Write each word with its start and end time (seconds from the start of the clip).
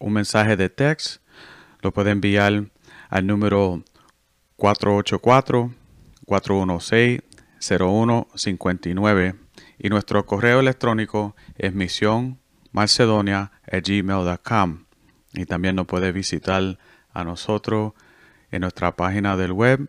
un 0.00 0.12
mensaje 0.12 0.56
de 0.56 0.70
text, 0.70 1.22
lo 1.82 1.92
puede 1.92 2.10
enviar 2.10 2.64
al 3.10 3.26
número 3.28 3.84
484-416-0159. 7.64 9.36
Y 9.78 9.88
nuestro 9.88 10.26
correo 10.26 10.60
electrónico 10.60 11.34
es 11.56 11.74
misión 11.74 12.38
gmail.com 12.72 14.84
y 15.32 15.46
también 15.46 15.76
nos 15.76 15.86
puede 15.86 16.12
visitar 16.12 16.78
a 17.12 17.24
nosotros 17.24 17.92
en 18.50 18.62
nuestra 18.62 18.96
página 18.96 19.36
del 19.36 19.52
web 19.52 19.88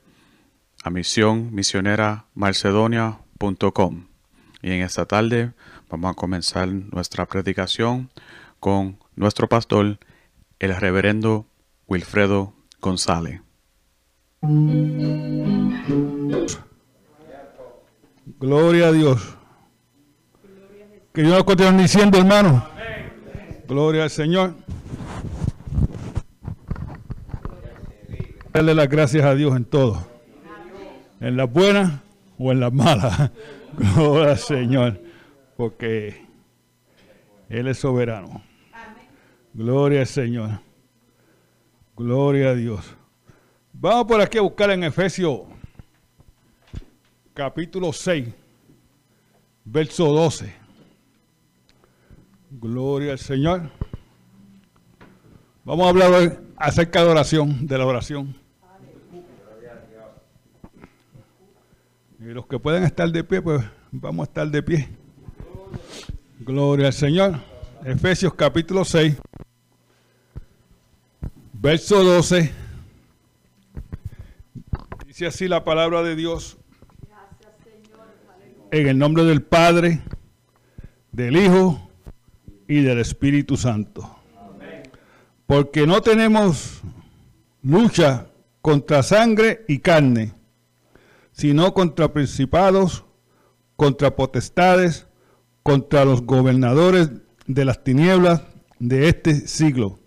a 0.84 0.90
misión 0.90 1.54
misionera 1.54 2.26
macedonia.com 2.36 4.08
y 4.62 4.72
en 4.72 4.82
esta 4.82 5.06
tarde 5.06 5.54
vamos 5.90 6.12
a 6.12 6.16
comenzar 6.16 6.68
nuestra 6.68 7.26
predicación 7.26 8.12
con 8.60 9.00
nuestro 9.16 9.50
pastor 9.50 10.00
el 10.60 10.76
reverendo 10.76 11.48
Wilfredo 11.88 12.54
González. 12.82 13.42
Gloria 18.26 18.88
a 18.88 18.92
Dios. 18.92 19.38
Que 21.14 21.22
Dios 21.22 21.44
continúe 21.44 21.82
diciendo, 21.82 22.18
hermano. 22.18 22.68
Gloria 23.68 24.04
al 24.04 24.10
Señor. 24.10 24.56
Darle 28.52 28.74
las 28.74 28.90
gracias 28.90 29.24
a 29.24 29.36
Dios 29.36 29.56
en 29.56 29.66
todo. 29.66 30.08
En 31.20 31.38
las 31.38 31.52
buenas 31.52 32.02
o 32.40 32.52
en 32.52 32.60
las 32.60 32.74
malas. 32.74 33.32
Gloria 33.96 34.32
al 34.32 34.40
Señor. 34.40 35.00
Porque 35.56 36.26
Él 37.48 37.68
es 37.68 37.78
soberano. 37.78 38.44
Gloria 39.54 40.02
al 40.02 40.08
Señor. 40.08 40.50
Gloria 41.96 42.50
a 42.50 42.56
Dios. 42.56 42.96
Vamos 43.72 44.06
por 44.06 44.20
aquí 44.20 44.38
a 44.38 44.42
buscar 44.42 44.72
en 44.72 44.84
Efesios 44.84 45.42
capítulo 47.36 47.92
6, 47.92 48.30
verso 49.66 50.06
12. 50.06 50.54
Gloria 52.50 53.12
al 53.12 53.20
Señor. 53.20 53.70
Vamos 55.66 55.86
a 55.86 55.90
hablar 55.90 56.12
hoy 56.14 56.32
acerca 56.56 57.04
de 57.04 57.10
oración, 57.10 57.68
de 57.68 57.78
la 57.78 57.86
oración. 57.86 58.38
Y 62.20 62.24
los 62.24 62.48
que 62.48 62.58
pueden 62.58 62.84
estar 62.84 63.12
de 63.12 63.24
pie, 63.26 63.42
pues 63.42 63.62
vamos 63.92 64.28
a 64.28 64.30
estar 64.30 64.48
de 64.48 64.64
pie. 64.64 64.88
Gloria 66.40 66.88
al 66.88 66.94
Señor. 66.94 67.42
Efesios 67.84 68.34
capítulo 68.34 68.86
6, 68.86 69.18
verso 71.52 72.02
12. 72.02 72.54
Dice 75.06 75.28
así 75.28 75.50
la 75.50 75.66
palabra 75.66 76.02
de 76.02 76.16
Dios. 76.16 76.58
En 78.76 78.88
el 78.88 78.98
nombre 78.98 79.24
del 79.24 79.42
Padre, 79.42 80.02
del 81.14 81.38
Hijo 81.38 81.90
y 82.68 82.82
del 82.82 83.00
Espíritu 83.00 83.56
Santo. 83.56 84.18
Porque 85.48 85.88
no 85.88 86.02
tenemos 86.02 86.82
lucha 87.64 88.28
contra 88.62 89.02
sangre 89.02 89.64
y 89.70 89.80
carne, 89.80 90.34
sino 91.32 91.74
contra 91.74 92.12
principados, 92.12 93.06
contra 93.78 94.18
potestades, 94.18 95.08
contra 95.64 96.04
los 96.04 96.24
gobernadores 96.24 97.12
de 97.48 97.64
las 97.64 97.82
tinieblas 97.82 98.42
de 98.80 99.08
este 99.08 99.48
siglo, 99.48 100.00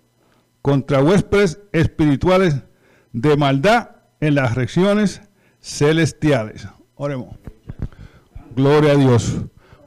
contra 0.61 1.03
huéspedes 1.03 1.59
espirituales 1.73 2.65
de 3.15 3.35
maldad 3.35 3.93
en 4.21 4.35
las 4.35 4.57
regiones 4.57 5.23
celestiales. 5.59 6.69
Oremos. 6.97 7.35
Gloria 8.59 8.91
a 8.91 8.97
Dios. 8.97 9.37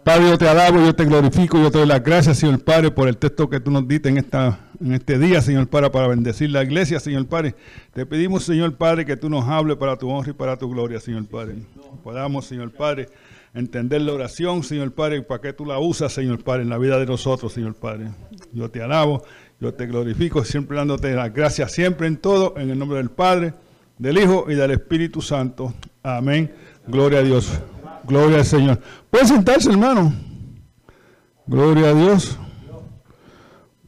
Padre, 0.01 0.29
yo 0.29 0.37
te 0.37 0.47
alabo, 0.47 0.79
yo 0.79 0.95
te 0.95 1.03
glorifico, 1.03 1.57
yo 1.61 1.69
te 1.69 1.79
doy 1.79 1.87
las 1.87 2.01
gracias, 2.01 2.37
Señor 2.37 2.63
Padre, 2.63 2.89
por 2.89 3.09
el 3.09 3.17
texto 3.17 3.49
que 3.49 3.59
tú 3.59 3.69
nos 3.69 3.85
diste 3.85 4.07
en, 4.07 4.17
esta, 4.17 4.61
en 4.79 4.93
este 4.93 5.19
día, 5.19 5.41
Señor 5.41 5.67
Padre, 5.67 5.89
para 5.89 6.07
bendecir 6.07 6.49
la 6.51 6.63
iglesia, 6.63 7.01
Señor 7.01 7.27
Padre. 7.27 7.53
Te 7.93 8.05
pedimos, 8.05 8.45
Señor 8.45 8.73
Padre, 8.77 9.05
que 9.05 9.17
tú 9.17 9.29
nos 9.29 9.45
hables 9.45 9.75
para 9.75 9.97
tu 9.97 10.09
honra 10.09 10.29
y 10.29 10.33
para 10.33 10.55
tu 10.55 10.69
gloria, 10.69 11.01
Señor 11.01 11.25
Padre. 11.25 11.55
Podamos, 12.01 12.45
Señor 12.45 12.71
Padre, 12.71 13.09
entender 13.53 14.03
la 14.03 14.13
oración, 14.13 14.63
Señor 14.63 14.93
Padre, 14.93 15.17
y 15.17 15.21
para 15.21 15.41
que 15.41 15.51
tú 15.51 15.65
la 15.65 15.77
usas, 15.77 16.13
Señor 16.13 16.41
Padre, 16.41 16.63
en 16.63 16.69
la 16.69 16.77
vida 16.77 16.97
de 16.97 17.05
nosotros, 17.05 17.51
Señor 17.51 17.73
Padre. 17.73 18.07
Yo 18.53 18.71
te 18.71 18.81
alabo, 18.81 19.25
yo 19.59 19.73
te 19.73 19.85
glorifico, 19.85 20.45
siempre 20.45 20.77
dándote 20.77 21.11
las 21.11 21.33
gracias, 21.33 21.73
siempre 21.73 22.07
en 22.07 22.15
todo, 22.15 22.53
en 22.55 22.69
el 22.69 22.79
nombre 22.79 22.99
del 22.99 23.09
Padre, 23.09 23.53
del 23.97 24.17
Hijo 24.17 24.45
y 24.47 24.55
del 24.55 24.71
Espíritu 24.71 25.21
Santo. 25.21 25.73
Amén. 26.01 26.53
Gloria 26.87 27.19
a 27.19 27.23
Dios. 27.23 27.59
Gloria 28.03 28.37
al 28.37 28.45
Señor. 28.45 28.79
Puede 29.09 29.25
sentarse, 29.25 29.69
hermano. 29.69 30.13
Gloria 31.45 31.89
a 31.89 31.93
Dios. 31.93 32.37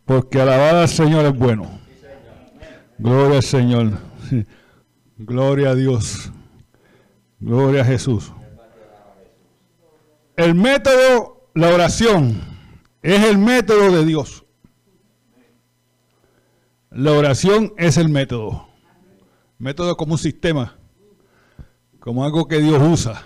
Porque 0.06 0.42
alabar 0.42 0.76
al 0.76 0.90
Señor 0.90 1.26
es 1.26 1.38
bueno. 1.38 1.80
Gloria 2.98 3.38
al 3.38 3.44
Señor. 3.44 3.92
Gloria 5.18 5.70
a 5.72 5.76
Dios. 5.76 6.32
Gloria 7.40 7.82
a 7.82 7.86
Jesús. 7.86 8.32
El 10.36 10.56
método, 10.56 11.50
la 11.54 11.70
oración, 11.70 12.42
es 13.02 13.24
el 13.24 13.38
método 13.38 13.92
de 13.92 14.06
Dios. 14.06 14.46
La 16.90 17.12
oración 17.12 17.74
es 17.78 17.98
el 17.98 18.10
método. 18.10 18.68
Método 19.58 19.96
como 19.96 20.14
un 20.14 20.18
sistema, 20.18 20.78
como 22.00 22.24
algo 22.24 22.48
que 22.48 22.60
Dios 22.60 22.82
usa. 22.82 23.26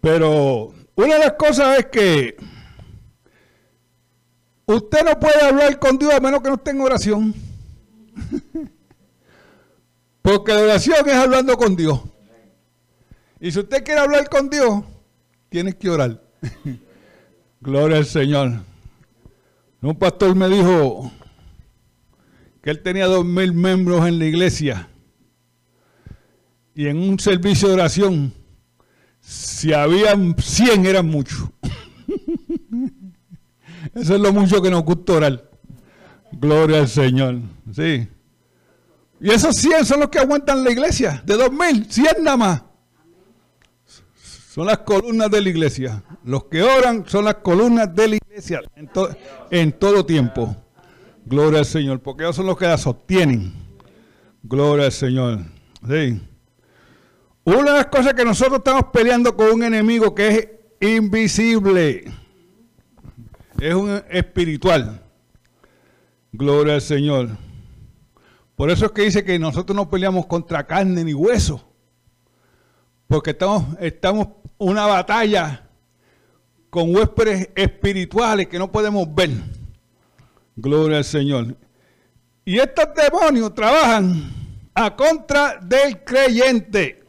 Pero 0.00 0.72
una 0.94 1.14
de 1.14 1.20
las 1.20 1.32
cosas 1.32 1.78
es 1.78 1.86
que 1.86 2.36
usted 4.66 5.04
no 5.04 5.18
puede 5.18 5.42
hablar 5.42 5.78
con 5.78 5.98
Dios 5.98 6.14
a 6.14 6.20
menos 6.20 6.40
que 6.42 6.48
no 6.48 6.54
esté 6.54 6.70
en 6.70 6.80
oración. 6.80 7.34
Porque 10.22 10.52
la 10.52 10.62
oración 10.62 11.08
es 11.08 11.14
hablando 11.14 11.56
con 11.56 11.76
Dios. 11.76 12.00
Y 13.40 13.52
si 13.52 13.60
usted 13.60 13.84
quiere 13.84 14.00
hablar 14.00 14.28
con 14.28 14.48
Dios, 14.48 14.82
tiene 15.48 15.76
que 15.76 15.90
orar. 15.90 16.22
Gloria 17.60 17.98
al 17.98 18.06
Señor. 18.06 18.60
Un 19.82 19.96
pastor 19.96 20.34
me 20.34 20.48
dijo 20.48 21.12
que 22.62 22.70
él 22.70 22.82
tenía 22.82 23.06
dos 23.06 23.24
mil 23.24 23.52
miembros 23.52 24.06
en 24.08 24.18
la 24.18 24.24
iglesia. 24.24 24.88
Y 26.74 26.88
en 26.88 26.98
un 26.98 27.18
servicio 27.18 27.68
de 27.68 27.74
oración, 27.74 28.34
si 29.26 29.72
habían 29.72 30.36
100 30.38 30.86
eran 30.86 31.06
muchos. 31.06 31.48
Eso 33.94 34.14
es 34.14 34.20
lo 34.20 34.32
mucho 34.32 34.62
que 34.62 34.70
nos 34.70 34.84
gusta 34.84 35.14
orar. 35.14 35.50
Gloria 36.30 36.78
al 36.80 36.88
Señor. 36.88 37.40
Sí. 37.72 38.06
Y 39.20 39.30
esos 39.30 39.56
100 39.56 39.84
son 39.84 40.00
los 40.00 40.10
que 40.10 40.20
aguantan 40.20 40.62
la 40.62 40.70
iglesia. 40.70 41.22
De 41.26 41.36
2000, 41.36 41.90
100 41.90 42.06
nada 42.22 42.36
más. 42.36 42.62
Son 44.54 44.66
las 44.66 44.78
columnas 44.78 45.30
de 45.30 45.40
la 45.40 45.48
iglesia. 45.48 46.04
Los 46.24 46.44
que 46.44 46.62
oran 46.62 47.04
son 47.08 47.24
las 47.24 47.36
columnas 47.36 47.92
de 47.94 48.08
la 48.08 48.16
iglesia 48.16 48.62
en, 48.76 48.88
en 49.50 49.72
todo 49.72 50.06
tiempo. 50.06 50.54
Gloria 51.24 51.60
al 51.60 51.66
Señor. 51.66 52.00
Porque 52.00 52.22
ellos 52.22 52.36
son 52.36 52.46
los 52.46 52.56
que 52.56 52.66
la 52.66 52.78
sostienen. 52.78 53.52
Gloria 54.42 54.86
al 54.86 54.92
Señor. 54.92 55.40
Sí. 55.88 56.20
Una 57.46 57.70
de 57.70 57.76
las 57.76 57.86
cosas 57.86 58.14
que 58.14 58.24
nosotros 58.24 58.58
estamos 58.58 58.86
peleando 58.92 59.36
con 59.36 59.52
un 59.52 59.62
enemigo 59.62 60.12
que 60.12 60.28
es 60.80 60.88
invisible. 60.88 62.12
Es 63.60 63.72
un 63.72 64.02
espiritual. 64.10 65.00
Gloria 66.32 66.74
al 66.74 66.80
Señor. 66.80 67.28
Por 68.56 68.68
eso 68.68 68.86
es 68.86 68.90
que 68.90 69.02
dice 69.02 69.24
que 69.24 69.38
nosotros 69.38 69.76
no 69.76 69.88
peleamos 69.88 70.26
contra 70.26 70.66
carne 70.66 71.04
ni 71.04 71.14
hueso. 71.14 71.64
Porque 73.06 73.30
estamos, 73.30 73.64
estamos 73.78 74.26
una 74.58 74.86
batalla 74.86 75.70
con 76.68 76.92
huéspedes 76.92 77.50
espirituales 77.54 78.48
que 78.48 78.58
no 78.58 78.72
podemos 78.72 79.14
ver. 79.14 79.30
Gloria 80.56 80.98
al 80.98 81.04
Señor. 81.04 81.56
Y 82.44 82.58
estos 82.58 82.86
demonios 82.92 83.54
trabajan 83.54 84.32
a 84.74 84.96
contra 84.96 85.60
del 85.62 86.02
creyente. 86.02 87.05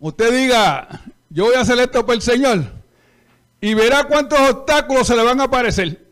Usted 0.00 0.34
diga, 0.34 1.02
yo 1.28 1.44
voy 1.44 1.54
a 1.54 1.60
hacer 1.60 1.78
esto 1.78 2.06
por 2.06 2.14
el 2.14 2.22
Señor 2.22 2.64
y 3.60 3.74
verá 3.74 4.04
cuántos 4.04 4.40
obstáculos 4.40 5.06
se 5.06 5.14
le 5.14 5.22
van 5.22 5.38
a 5.40 5.44
aparecer 5.44 6.08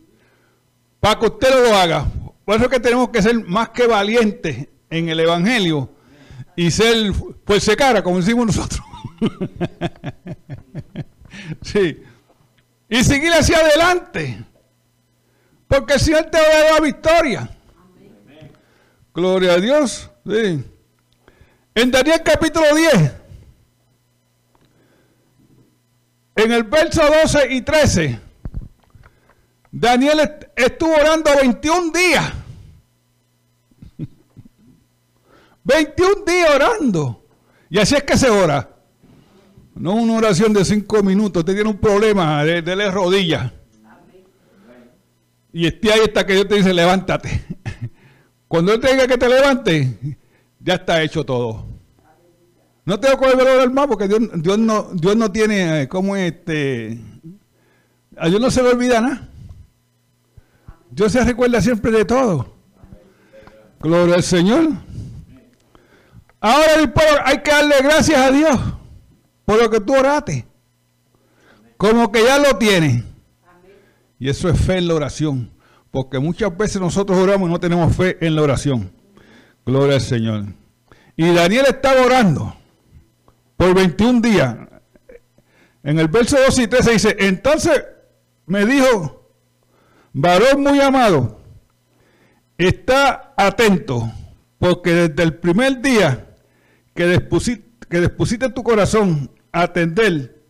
para 1.00 1.20
que 1.20 1.26
usted 1.26 1.68
lo 1.68 1.76
haga. 1.76 2.06
Por 2.44 2.56
eso 2.56 2.64
es 2.64 2.70
que 2.70 2.80
tenemos 2.80 3.10
que 3.10 3.22
ser 3.22 3.46
más 3.46 3.68
que 3.68 3.86
valientes 3.86 4.66
en 4.90 5.08
el 5.08 5.20
Evangelio 5.20 5.88
y 6.56 6.72
ser 6.72 7.12
pues 7.44 7.62
se 7.62 7.76
cara, 7.76 8.02
como 8.02 8.16
decimos 8.16 8.46
nosotros. 8.46 8.80
sí. 11.62 12.02
Y 12.88 13.04
seguir 13.04 13.32
hacia 13.32 13.58
adelante. 13.58 14.44
Porque 15.68 15.94
el 15.94 16.00
Señor 16.00 16.24
te 16.24 16.38
va 16.38 16.44
a 16.44 16.64
dar 16.64 16.74
la 16.74 16.80
victoria. 16.80 17.56
Gloria 19.14 19.52
a 19.52 19.58
Dios. 19.58 20.10
Sí. 20.26 20.64
En 21.74 21.90
Daniel 21.90 22.20
capítulo 22.24 22.74
10, 22.74 23.12
en 26.36 26.52
el 26.52 26.64
verso 26.64 27.02
12 27.22 27.54
y 27.54 27.62
13, 27.62 28.18
Daniel 29.70 30.18
estuvo 30.56 30.92
orando 30.92 31.30
21 31.40 31.92
días. 31.92 32.32
21 35.64 36.24
días 36.26 36.50
orando. 36.56 37.24
Y 37.68 37.78
así 37.78 37.94
es 37.94 38.02
que 38.02 38.16
se 38.18 38.28
ora. 38.28 38.68
No 39.76 39.94
una 39.94 40.14
oración 40.14 40.52
de 40.52 40.64
5 40.64 41.04
minutos. 41.04 41.42
Usted 41.42 41.54
tiene 41.54 41.70
un 41.70 41.78
problema, 41.78 42.44
de, 42.44 42.62
de 42.62 42.90
rodillas. 42.90 43.52
Y 45.52 45.66
esté 45.66 45.92
ahí 45.92 46.00
hasta 46.00 46.26
que 46.26 46.34
Dios 46.34 46.48
te 46.48 46.56
dice, 46.56 46.74
levántate. 46.74 47.44
Cuando 48.48 48.72
Él 48.72 48.80
te 48.80 48.90
diga 48.90 49.06
que 49.06 49.18
te 49.18 49.28
levante, 49.28 50.18
ya 50.60 50.74
está 50.74 51.02
hecho 51.02 51.24
todo. 51.24 51.66
No 52.84 52.98
tengo 52.98 53.18
que 53.18 53.26
volver 53.26 53.48
a 53.48 53.54
orar 53.54 53.72
más 53.72 53.86
porque 53.86 54.08
Dios, 54.08 54.20
Dios, 54.34 54.58
no, 54.58 54.88
Dios 54.94 55.16
no 55.16 55.30
tiene 55.30 55.82
eh, 55.82 55.88
como 55.88 56.16
este. 56.16 56.98
A 58.16 58.28
Dios 58.28 58.40
no 58.40 58.50
se 58.50 58.62
le 58.62 58.70
olvida 58.70 59.00
nada. 59.00 59.28
Dios 60.90 61.12
se 61.12 61.24
recuerda 61.24 61.60
siempre 61.60 61.90
de 61.90 62.04
todo. 62.04 62.54
Gloria 63.80 64.16
al 64.16 64.22
Señor. 64.22 64.70
Ahora 66.40 66.92
hay 67.24 67.42
que 67.42 67.50
darle 67.50 67.76
gracias 67.82 68.18
a 68.18 68.30
Dios 68.30 68.58
por 69.44 69.62
lo 69.62 69.70
que 69.70 69.80
tú 69.80 69.94
oraste. 69.94 70.46
Como 71.76 72.10
que 72.10 72.24
ya 72.24 72.38
lo 72.38 72.56
tiene. 72.58 73.04
Y 74.18 74.28
eso 74.28 74.48
es 74.48 74.60
fe 74.60 74.78
en 74.78 74.88
la 74.88 74.94
oración. 74.94 75.50
Porque 75.90 76.18
muchas 76.18 76.56
veces 76.56 76.80
nosotros 76.80 77.18
oramos 77.18 77.48
y 77.48 77.52
no 77.52 77.60
tenemos 77.60 77.94
fe 77.96 78.18
en 78.20 78.34
la 78.34 78.42
oración. 78.42 78.90
Gloria 79.66 79.96
al 79.96 80.00
Señor. 80.00 80.44
Y 81.16 81.32
Daniel 81.32 81.66
estaba 81.68 82.02
orando 82.02 82.56
por 83.56 83.74
21 83.74 84.20
días. 84.20 84.56
En 85.82 85.98
el 85.98 86.08
verso 86.08 86.36
2 86.38 86.58
y 86.58 86.66
13 86.66 86.92
dice, 86.92 87.16
entonces 87.20 87.84
me 88.46 88.66
dijo, 88.66 89.30
varón 90.12 90.62
muy 90.62 90.80
amado, 90.80 91.40
está 92.58 93.34
atento, 93.36 94.10
porque 94.58 94.92
desde 94.92 95.22
el 95.22 95.34
primer 95.34 95.80
día 95.80 96.34
que 96.94 97.06
dispusiste, 97.06 97.68
que 97.88 98.48
tu 98.50 98.62
corazón 98.62 99.30
a 99.52 99.62
atender 99.62 100.42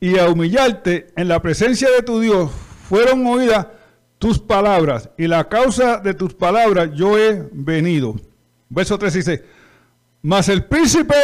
y 0.00 0.18
a 0.18 0.28
humillarte 0.28 1.08
en 1.16 1.28
la 1.28 1.40
presencia 1.40 1.90
de 1.90 2.02
tu 2.02 2.20
Dios, 2.20 2.50
fueron 2.88 3.26
oídas 3.26 3.66
tus 4.18 4.38
palabras, 4.38 5.10
y 5.18 5.26
la 5.26 5.48
causa 5.48 5.98
de 5.98 6.14
tus 6.14 6.34
palabras 6.34 6.90
yo 6.94 7.18
he 7.18 7.48
venido. 7.52 8.16
Verso 8.68 8.98
3 8.98 9.14
dice, 9.14 9.44
mas 10.22 10.48
el 10.48 10.64
príncipe 10.64 11.14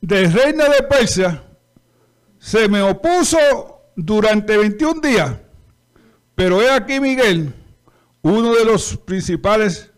del 0.00 0.32
reino 0.32 0.64
de 0.64 0.82
Persia 0.88 1.42
se 2.38 2.68
me 2.68 2.82
opuso 2.82 3.82
durante 3.96 4.56
21 4.56 5.00
días, 5.00 5.36
pero 6.34 6.60
he 6.60 6.70
aquí 6.70 7.00
Miguel, 7.00 7.52
uno 8.22 8.54
de 8.54 8.64
los 8.64 8.96
principales 8.96 9.90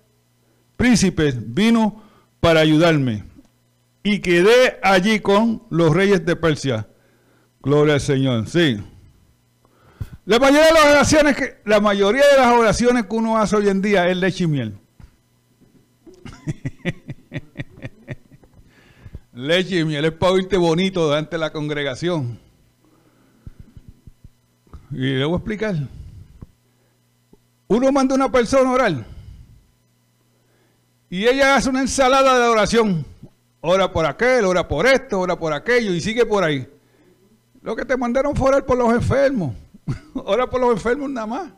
príncipes, 0.77 1.37
vino 1.55 2.03
para 2.41 2.61
ayudarme 2.61 3.25
y 4.03 4.21
quedé 4.21 4.79
allí 4.83 5.21
con 5.21 5.63
los 5.71 5.95
reyes 5.95 6.25
de 6.25 6.37
Persia. 6.37 6.89
Gloria 7.63 7.95
al 7.95 8.01
Señor, 8.01 8.49
sí. 8.49 8.81
La 10.31 10.39
mayoría 10.39 10.67
de 10.67 10.73
las 10.73 10.85
oraciones 10.85 11.37
que, 11.37 11.57
la 11.65 11.81
mayoría 11.81 12.23
de 12.25 12.37
las 12.37 12.57
oraciones 12.57 13.07
que 13.07 13.17
uno 13.17 13.37
hace 13.37 13.57
hoy 13.57 13.69
en 13.69 13.83
día 13.83 14.09
es 14.09 14.17
leche 14.17 14.45
y 14.45 14.47
miel. 14.47 14.79
leche 19.33 19.81
y 19.81 19.85
miel 19.85 20.05
es 20.05 20.13
para 20.13 20.35
oírte 20.35 20.57
bonito 20.57 21.09
delante 21.09 21.35
de 21.35 21.39
la 21.39 21.51
congregación. 21.51 22.39
Y 24.93 25.15
le 25.15 25.25
voy 25.25 25.35
a 25.35 25.39
explicar. 25.39 25.75
Uno 27.67 27.91
manda 27.91 28.15
a 28.15 28.17
una 28.17 28.31
persona 28.31 28.71
a 28.71 28.75
orar. 28.75 29.05
Y 31.09 31.27
ella 31.27 31.57
hace 31.57 31.71
una 31.71 31.81
ensalada 31.81 32.39
de 32.39 32.47
oración. 32.47 33.05
Ora 33.63 33.93
por 33.93 34.07
aquel, 34.07 34.45
ora 34.45 34.69
por 34.69 34.87
esto, 34.87 35.19
ora 35.19 35.37
por 35.37 35.53
aquello 35.53 35.93
y 35.93 36.01
sigue 36.01 36.25
por 36.25 36.45
ahí. 36.45 36.69
Lo 37.63 37.75
que 37.75 37.85
te 37.85 37.97
mandaron 37.97 38.37
fue 38.37 38.51
orar 38.51 38.65
por 38.65 38.79
los 38.79 38.95
enfermos. 38.95 39.57
ora 40.15 40.49
por 40.49 40.61
los 40.61 40.73
enfermos 40.73 41.11
nada 41.11 41.27
más. 41.27 41.53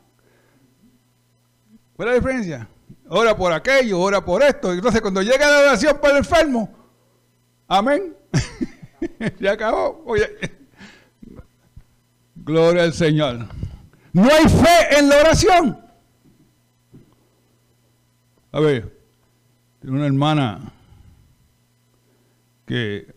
¿Cuál 1.95 2.09
es 2.09 2.15
la 2.15 2.21
diferencia? 2.21 2.69
Ora 3.09 3.37
por 3.37 3.53
aquello, 3.53 4.01
ora 4.01 4.25
por 4.25 4.43
esto. 4.43 4.73
Entonces 4.73 5.01
cuando 5.01 5.23
llega 5.23 5.51
la 5.51 5.59
oración 5.59 5.99
por 6.01 6.11
el 6.11 6.19
enfermo, 6.19 6.83
Amén. 7.73 8.15
ya 9.41 9.53
acabó. 9.53 10.05
Gloria 12.35 12.83
al 12.83 12.93
Señor. 12.93 13.49
No 14.13 14.25
hay 14.25 14.45
fe 14.47 14.99
en 14.99 15.09
la 15.09 15.17
oración. 15.17 15.79
A 18.53 18.61
ver, 18.61 18.95
tengo 19.81 19.95
una 19.95 20.07
hermana 20.07 20.73
que 22.67 23.15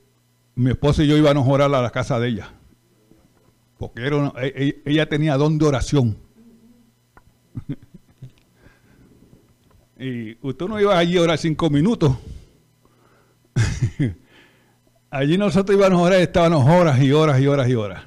mi 0.55 0.69
esposa 0.69 1.03
y 1.03 1.07
yo 1.07 1.17
íbamos 1.17 1.45
a 1.45 1.51
orar 1.51 1.75
a 1.75 1.81
la 1.81 1.89
casa 1.89 2.17
de 2.17 2.29
ella. 2.29 2.53
Porque 3.77 4.05
era 4.05 4.33
e, 4.37 4.81
e, 4.85 4.91
ella 4.91 5.07
tenía 5.07 5.37
don 5.37 5.57
de 5.57 5.65
oración. 5.65 6.17
y 9.99 10.37
usted 10.45 10.65
no 10.67 10.79
iba 10.79 10.97
allí 10.97 11.17
a 11.17 11.21
orar 11.21 11.37
cinco 11.37 11.69
minutos. 11.69 12.17
Allí 15.09 15.37
nosotros 15.37 15.77
íbamos 15.77 15.99
a 15.99 16.03
orar, 16.03 16.19
estábamos 16.19 16.67
horas 16.67 17.01
y 17.01 17.13
horas 17.13 17.39
y 17.39 17.47
horas 17.47 17.69
y 17.69 17.75
horas 17.75 18.03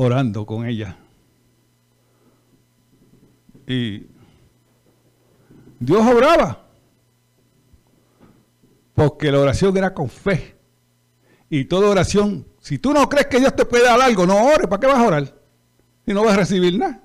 orando 0.00 0.46
con 0.46 0.66
ella. 0.66 0.96
Y 3.66 4.06
Dios 5.78 6.06
obraba. 6.06 6.66
Porque 8.94 9.30
la 9.30 9.40
oración 9.40 9.76
era 9.76 9.92
con 9.94 10.08
fe. 10.08 10.56
Y 11.48 11.66
toda 11.66 11.88
oración, 11.88 12.46
si 12.70 12.78
tú 12.78 12.92
no 12.92 13.08
crees 13.08 13.26
que 13.26 13.40
Dios 13.40 13.56
te 13.56 13.64
puede 13.64 13.82
dar 13.82 14.00
algo, 14.00 14.24
no 14.28 14.44
ores. 14.44 14.68
¿Para 14.68 14.78
qué 14.78 14.86
vas 14.86 14.98
a 14.98 15.02
orar? 15.04 15.34
Y 16.06 16.14
no 16.14 16.22
vas 16.22 16.34
a 16.34 16.36
recibir 16.36 16.78
nada. 16.78 17.02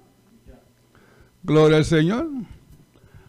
Gloria 1.41 1.77
al 1.77 1.86
Señor. 1.86 2.27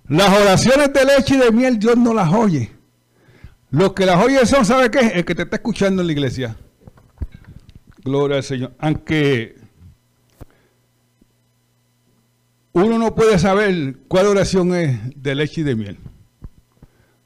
Las 0.07 0.39
oraciones 0.39 0.93
de 0.93 1.05
leche 1.07 1.37
y 1.37 1.39
de 1.39 1.51
miel 1.51 1.79
Dios 1.79 1.97
no 1.97 2.13
las 2.13 2.31
oye. 2.31 2.73
Los 3.71 3.95
que 3.95 4.05
las 4.05 4.23
oyen 4.23 4.47
son, 4.47 4.67
¿sabe 4.67 4.91
qué? 4.91 4.99
El 5.15 5.25
que 5.25 5.35
te 5.35 5.45
está 5.45 5.57
escuchando 5.57 6.03
en 6.03 6.09
la 6.09 6.13
iglesia. 6.13 6.57
Gloria 8.05 8.37
al 8.37 8.43
Señor. 8.43 8.75
Aunque 8.81 9.57
uno 12.75 12.99
no 12.99 13.15
puede 13.15 13.39
saber 13.39 13.97
cuál 14.09 14.27
oración 14.27 14.75
es 14.75 14.99
de 15.17 15.35
leche 15.35 15.63
y 15.63 15.65
de 15.65 15.75
miel. 15.75 15.99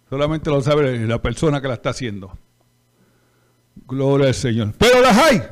Solamente 0.09 0.51
lo 0.51 0.61
sabe 0.61 1.05
la 1.05 1.21
persona 1.21 1.61
que 1.61 1.67
la 1.67 1.75
está 1.75 1.91
haciendo. 1.91 2.39
Gloria 3.91 4.29
al 4.29 4.35
Señor. 4.35 4.73
Pero 4.79 5.01
las 5.01 5.19
hay. 5.19 5.43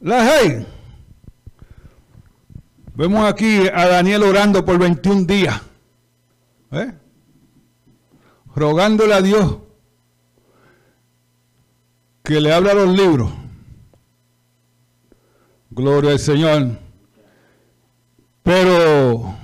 Las 0.00 0.28
hay. 0.28 0.66
Vemos 2.96 3.24
aquí 3.24 3.68
a 3.72 3.86
Daniel 3.86 4.24
orando 4.24 4.64
por 4.64 4.76
21 4.76 5.24
días. 5.24 5.62
¿Eh? 6.72 6.92
Rogándole 8.56 9.14
a 9.14 9.22
Dios 9.22 9.58
que 12.24 12.40
le 12.40 12.52
habla 12.52 12.74
los 12.74 12.88
libros. 12.88 13.30
Gloria 15.70 16.10
al 16.10 16.18
Señor. 16.18 16.70
Pero 18.42 19.36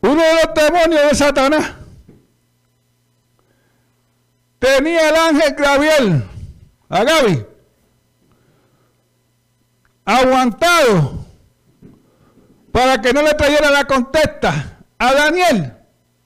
uno 0.00 0.22
de 0.22 0.34
los 0.34 0.54
demonios 0.54 1.10
de 1.10 1.14
Satanás 1.14 1.83
tenía 4.64 5.10
el 5.10 5.16
ángel 5.16 5.54
Gabriel, 5.54 6.24
a 6.88 7.04
Gaby, 7.04 7.46
aguantado 10.06 11.26
para 12.72 13.00
que 13.00 13.12
no 13.12 13.22
le 13.22 13.34
trayera 13.34 13.70
la 13.70 13.84
contesta 13.84 14.78
a 14.98 15.14
Daniel 15.14 15.74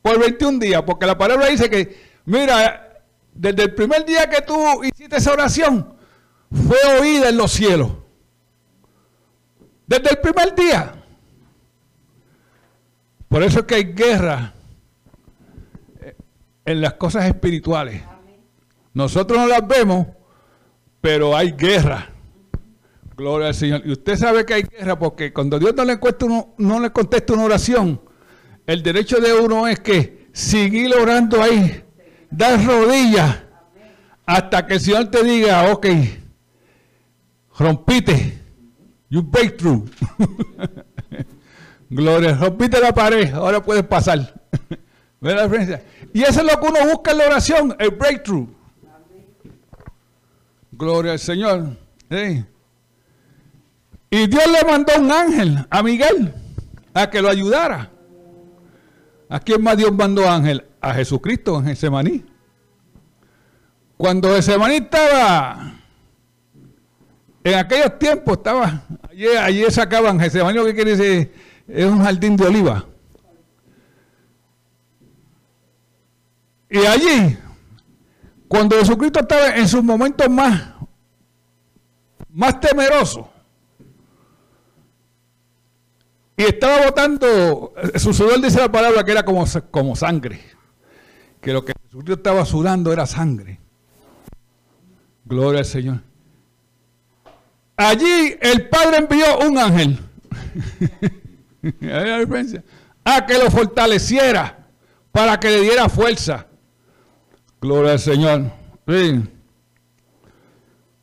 por 0.02 0.18
21 0.20 0.58
días, 0.60 0.82
porque 0.82 1.06
la 1.06 1.18
palabra 1.18 1.46
dice 1.46 1.68
que, 1.68 2.20
mira, 2.26 3.02
desde 3.34 3.64
el 3.64 3.74
primer 3.74 4.04
día 4.04 4.30
que 4.30 4.40
tú 4.42 4.84
hiciste 4.84 5.16
esa 5.16 5.32
oración, 5.32 5.94
fue 6.50 6.78
oída 7.00 7.28
en 7.28 7.36
los 7.36 7.50
cielos. 7.50 7.90
Desde 9.86 10.10
el 10.10 10.18
primer 10.18 10.54
día. 10.54 10.94
Por 13.28 13.42
eso 13.42 13.60
es 13.60 13.64
que 13.66 13.74
hay 13.74 13.84
guerra 13.92 14.54
en 16.64 16.80
las 16.80 16.94
cosas 16.94 17.26
espirituales. 17.26 18.02
Nosotros 18.98 19.38
no 19.38 19.46
las 19.46 19.64
vemos, 19.64 20.08
pero 21.00 21.36
hay 21.36 21.52
guerra. 21.52 22.10
Gloria 23.16 23.46
al 23.46 23.54
Señor. 23.54 23.82
Y 23.84 23.92
usted 23.92 24.16
sabe 24.16 24.44
que 24.44 24.54
hay 24.54 24.62
guerra 24.64 24.98
porque 24.98 25.32
cuando 25.32 25.56
Dios 25.56 25.72
no 25.76 25.84
le, 25.84 26.00
no 26.58 26.80
le 26.80 26.90
contesta 26.90 27.32
una 27.32 27.44
oración, 27.44 28.00
el 28.66 28.82
derecho 28.82 29.20
de 29.20 29.34
uno 29.34 29.68
es 29.68 29.78
que 29.78 30.26
seguir 30.32 30.92
orando 30.96 31.40
ahí, 31.40 31.80
dar 32.28 32.60
rodillas 32.66 33.36
hasta 34.26 34.66
que 34.66 34.74
el 34.74 34.80
Señor 34.80 35.04
te 35.12 35.22
diga, 35.22 35.72
ok, 35.72 35.86
rompite, 37.56 38.36
you 39.10 39.22
break 39.22 39.58
through. 39.58 39.88
Gloria, 41.88 42.34
rompite 42.34 42.80
la 42.80 42.92
pared, 42.92 43.32
ahora 43.32 43.62
puedes 43.62 43.84
pasar. 43.84 44.34
¿Ve 45.20 45.34
la 45.36 45.44
diferencia? 45.44 45.84
Y 46.12 46.22
eso 46.22 46.40
es 46.40 46.52
lo 46.52 46.60
que 46.60 46.66
uno 46.66 46.90
busca 46.90 47.12
en 47.12 47.18
la 47.18 47.26
oración, 47.26 47.76
el 47.78 47.90
breakthrough. 47.90 48.57
Gloria 50.78 51.12
al 51.12 51.18
Señor. 51.18 51.76
Y 54.10 54.26
Dios 54.28 54.44
le 54.46 54.70
mandó 54.70 54.92
un 54.96 55.10
ángel 55.10 55.66
a 55.68 55.82
Miguel 55.82 56.32
a 56.94 57.10
que 57.10 57.20
lo 57.20 57.28
ayudara. 57.28 57.90
¿A 59.28 59.40
quién 59.40 59.60
más 59.60 59.76
Dios 59.76 59.92
mandó 59.92 60.30
ángel? 60.30 60.64
A 60.80 60.94
Jesucristo 60.94 61.58
en 61.58 61.66
Getsemaní. 61.66 62.24
Cuando 63.96 64.32
Getsemaní 64.36 64.76
estaba, 64.76 65.74
en 67.42 67.54
aquellos 67.54 67.98
tiempos 67.98 68.38
estaba, 68.38 68.84
allí, 69.10 69.26
allí 69.26 69.64
sacaban 69.70 70.20
Getsemaní, 70.20 70.58
lo 70.58 70.64
que 70.64 70.74
quiere 70.74 70.96
decir, 70.96 71.32
es 71.66 71.86
un 71.86 72.04
jardín 72.04 72.36
de 72.36 72.46
oliva. 72.46 72.86
Y 76.70 76.78
allí, 76.78 77.36
cuando 78.48 78.76
Jesucristo 78.78 79.20
estaba 79.20 79.56
en 79.56 79.68
sus 79.68 79.84
momentos 79.84 80.28
más, 80.28 80.74
más 82.30 82.58
temerosos, 82.60 83.26
y 86.36 86.44
estaba 86.44 86.86
botando, 86.86 87.74
su 87.96 88.14
sudor 88.14 88.40
dice 88.40 88.58
la 88.60 88.70
palabra 88.70 89.04
que 89.04 89.10
era 89.10 89.24
como, 89.24 89.44
como 89.70 89.96
sangre, 89.96 90.40
que 91.40 91.52
lo 91.52 91.64
que 91.64 91.72
Jesucristo 91.84 92.14
estaba 92.14 92.44
sudando 92.44 92.92
era 92.92 93.06
sangre. 93.06 93.60
Gloria 95.24 95.60
al 95.60 95.66
Señor. 95.66 96.00
Allí 97.76 98.36
el 98.40 98.68
Padre 98.68 98.96
envió 98.98 99.38
un 99.46 99.58
ángel 99.58 99.98
a 103.04 103.26
que 103.26 103.38
lo 103.38 103.50
fortaleciera 103.50 104.66
para 105.12 105.38
que 105.38 105.50
le 105.50 105.60
diera 105.60 105.88
fuerza. 105.88 106.47
Gloria 107.60 107.92
al 107.92 107.98
Señor. 107.98 108.52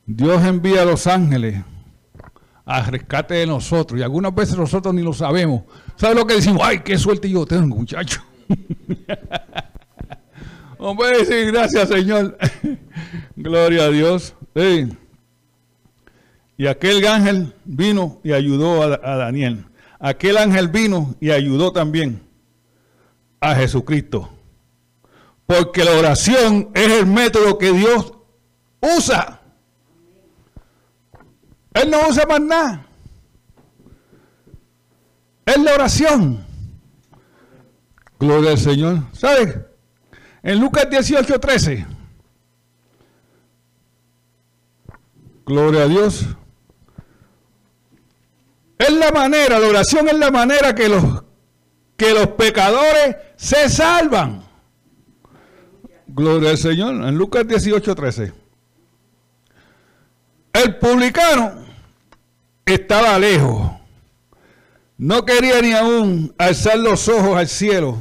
Dios 0.06 0.44
envía 0.44 0.84
a 0.84 0.86
los 0.86 1.08
ángeles 1.08 1.64
a 2.66 2.82
rescate 2.84 3.36
de 3.36 3.48
nosotros. 3.48 4.00
Y 4.00 4.04
algunas 4.04 4.34
veces 4.34 4.58
nosotros 4.58 4.94
ni 4.94 5.02
lo 5.02 5.14
sabemos. 5.14 5.64
¿Sabe 5.96 6.16
lo 6.16 6.26
que 6.26 6.36
decimos? 6.36 6.62
¡Ay, 6.64 6.80
qué 6.80 6.98
suerte 6.98 7.30
yo 7.30 7.46
tengo, 7.46 7.76
muchacho! 7.76 8.22
Hombre, 10.78 11.26
sí, 11.26 11.46
gracias, 11.52 11.90
Señor. 11.90 12.38
Gloria 13.36 13.86
a 13.86 13.90
Dios. 13.90 14.34
Y 16.58 16.68
aquel 16.68 17.06
ángel 17.08 17.54
vino 17.66 18.20
y 18.24 18.32
ayudó 18.32 18.82
a 18.82 19.16
Daniel. 19.18 19.66
Aquel 20.00 20.38
ángel 20.38 20.70
vino 20.70 21.16
y 21.20 21.32
ayudó 21.32 21.72
también 21.72 22.22
a 23.40 23.56
Jesucristo. 23.56 24.35
Porque 25.46 25.84
la 25.84 25.92
oración 25.92 26.72
es 26.74 26.92
el 26.92 27.06
método 27.06 27.58
que 27.58 27.72
Dios 27.72 28.14
usa. 28.82 29.42
Él 31.74 31.92
no 31.92 32.08
usa 32.08 32.26
más 32.26 32.42
nada. 32.42 32.86
Es 35.46 35.58
la 35.58 35.74
oración. 35.74 36.46
Gloria 38.20 38.52
al 38.52 38.58
Señor. 38.58 39.00
¿Sabe? 39.12 39.66
En 40.42 40.60
Lucas 40.60 40.90
18, 40.90 41.40
13. 41.40 41.86
Gloria 45.46 45.84
a 45.84 45.88
Dios. 45.88 46.26
Es 48.78 48.92
la 48.92 49.12
manera, 49.12 49.60
la 49.60 49.68
oración 49.68 50.08
es 50.08 50.16
la 50.16 50.32
manera 50.32 50.74
que 50.74 50.90
los, 50.90 51.24
que 51.98 52.14
los 52.14 52.28
pecadores 52.30 53.16
se 53.36 53.70
salvan. 53.70 54.45
Gloria 56.16 56.52
al 56.52 56.58
Señor. 56.58 56.96
En 57.06 57.18
Lucas 57.18 57.46
18, 57.46 57.94
13. 57.94 58.32
El 60.54 60.78
publicano 60.78 61.66
estaba 62.66 63.20
lejos. 63.20 63.70
No 64.98 65.26
quería 65.26 65.62
ni 65.62 65.74
aún 65.74 66.34
alzar 66.38 66.80
los 66.80 67.10
ojos 67.10 67.36
al 67.36 67.50
cielo, 67.50 67.98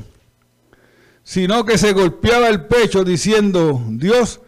sino 1.25 1.65
que 1.65 1.77
se 1.77 1.93
golpeaba 1.93 2.49
el 2.49 2.67
pecho 2.67 3.03
diciendo, 3.03 3.83
Dios, 3.89 4.41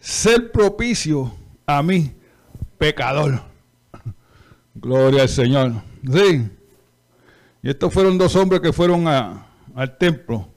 ser 0.00 0.50
propicio 0.50 1.32
a 1.66 1.84
mí, 1.84 2.12
pecador. 2.78 3.42
Gloria 4.74 5.22
al 5.22 5.28
Señor. 5.28 5.74
Sí. 6.02 6.50
Y 7.62 7.70
estos 7.70 7.94
fueron 7.94 8.18
dos 8.18 8.34
hombres 8.34 8.60
que 8.60 8.72
fueron 8.72 9.06
al 9.06 9.98
templo 9.98 10.48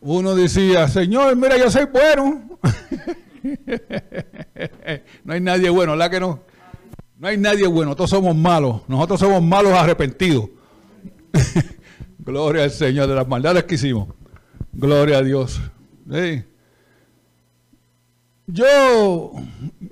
uno 0.00 0.34
decía, 0.34 0.88
Señor, 0.88 1.36
mira, 1.36 1.56
yo 1.58 1.70
soy 1.70 1.86
bueno. 1.86 2.58
no 5.24 5.32
hay 5.32 5.40
nadie 5.40 5.70
bueno, 5.70 5.94
¿la 5.96 6.10
que 6.10 6.20
no? 6.20 6.40
No 7.18 7.28
hay 7.28 7.36
nadie 7.36 7.66
bueno, 7.66 7.94
todos 7.94 8.10
somos 8.10 8.34
malos. 8.34 8.82
Nosotros 8.88 9.20
somos 9.20 9.42
malos 9.42 9.72
arrepentidos. 9.72 10.48
Gloria 12.18 12.64
al 12.64 12.70
Señor 12.70 13.08
de 13.08 13.14
las 13.14 13.28
maldades 13.28 13.64
que 13.64 13.74
hicimos. 13.74 14.08
Gloria 14.72 15.18
a 15.18 15.22
Dios. 15.22 15.60
Yo, 18.46 19.32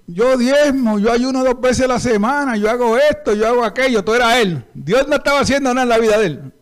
yo 0.07 0.37
diezmo, 0.37 0.99
yo 0.99 1.13
ayuno 1.13 1.45
dos 1.45 1.61
veces 1.61 1.85
a 1.85 1.89
la 1.89 2.01
semana, 2.01 2.57
yo 2.57 2.71
hago 2.71 2.97
esto, 2.97 3.35
yo 3.35 3.47
hago 3.47 3.65
aquello, 3.65 4.03
todo 4.03 4.17
era 4.17 4.41
Él. 4.41 4.65
Dios 4.75 5.07
no 5.07 5.17
estaba 5.17 5.41
haciendo 5.41 5.73
nada 5.75 5.83
en 5.83 5.89
la 5.89 5.99
vida 5.99 6.19
de 6.19 6.27
Él. 6.27 6.53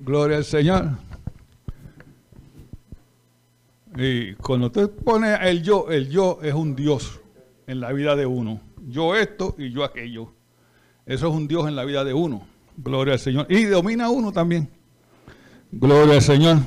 Gloria 0.00 0.36
al 0.36 0.44
Señor. 0.44 1.07
Y 3.96 4.34
cuando 4.34 4.66
usted 4.66 4.90
pone 4.90 5.34
el 5.48 5.62
yo, 5.62 5.90
el 5.90 6.08
yo 6.08 6.38
es 6.42 6.54
un 6.54 6.76
Dios 6.76 7.20
en 7.66 7.80
la 7.80 7.92
vida 7.92 8.16
de 8.16 8.26
uno. 8.26 8.60
Yo 8.86 9.16
esto 9.16 9.54
y 9.58 9.70
yo 9.70 9.84
aquello. 9.84 10.32
Eso 11.06 11.28
es 11.28 11.34
un 11.34 11.48
Dios 11.48 11.68
en 11.68 11.76
la 11.76 11.84
vida 11.84 12.04
de 12.04 12.14
uno. 12.14 12.46
Gloria 12.76 13.14
al 13.14 13.20
Señor. 13.20 13.46
Y 13.48 13.64
domina 13.64 14.10
uno 14.10 14.32
también. 14.32 14.68
Gloria 15.72 16.14
al 16.14 16.22
Señor. 16.22 16.58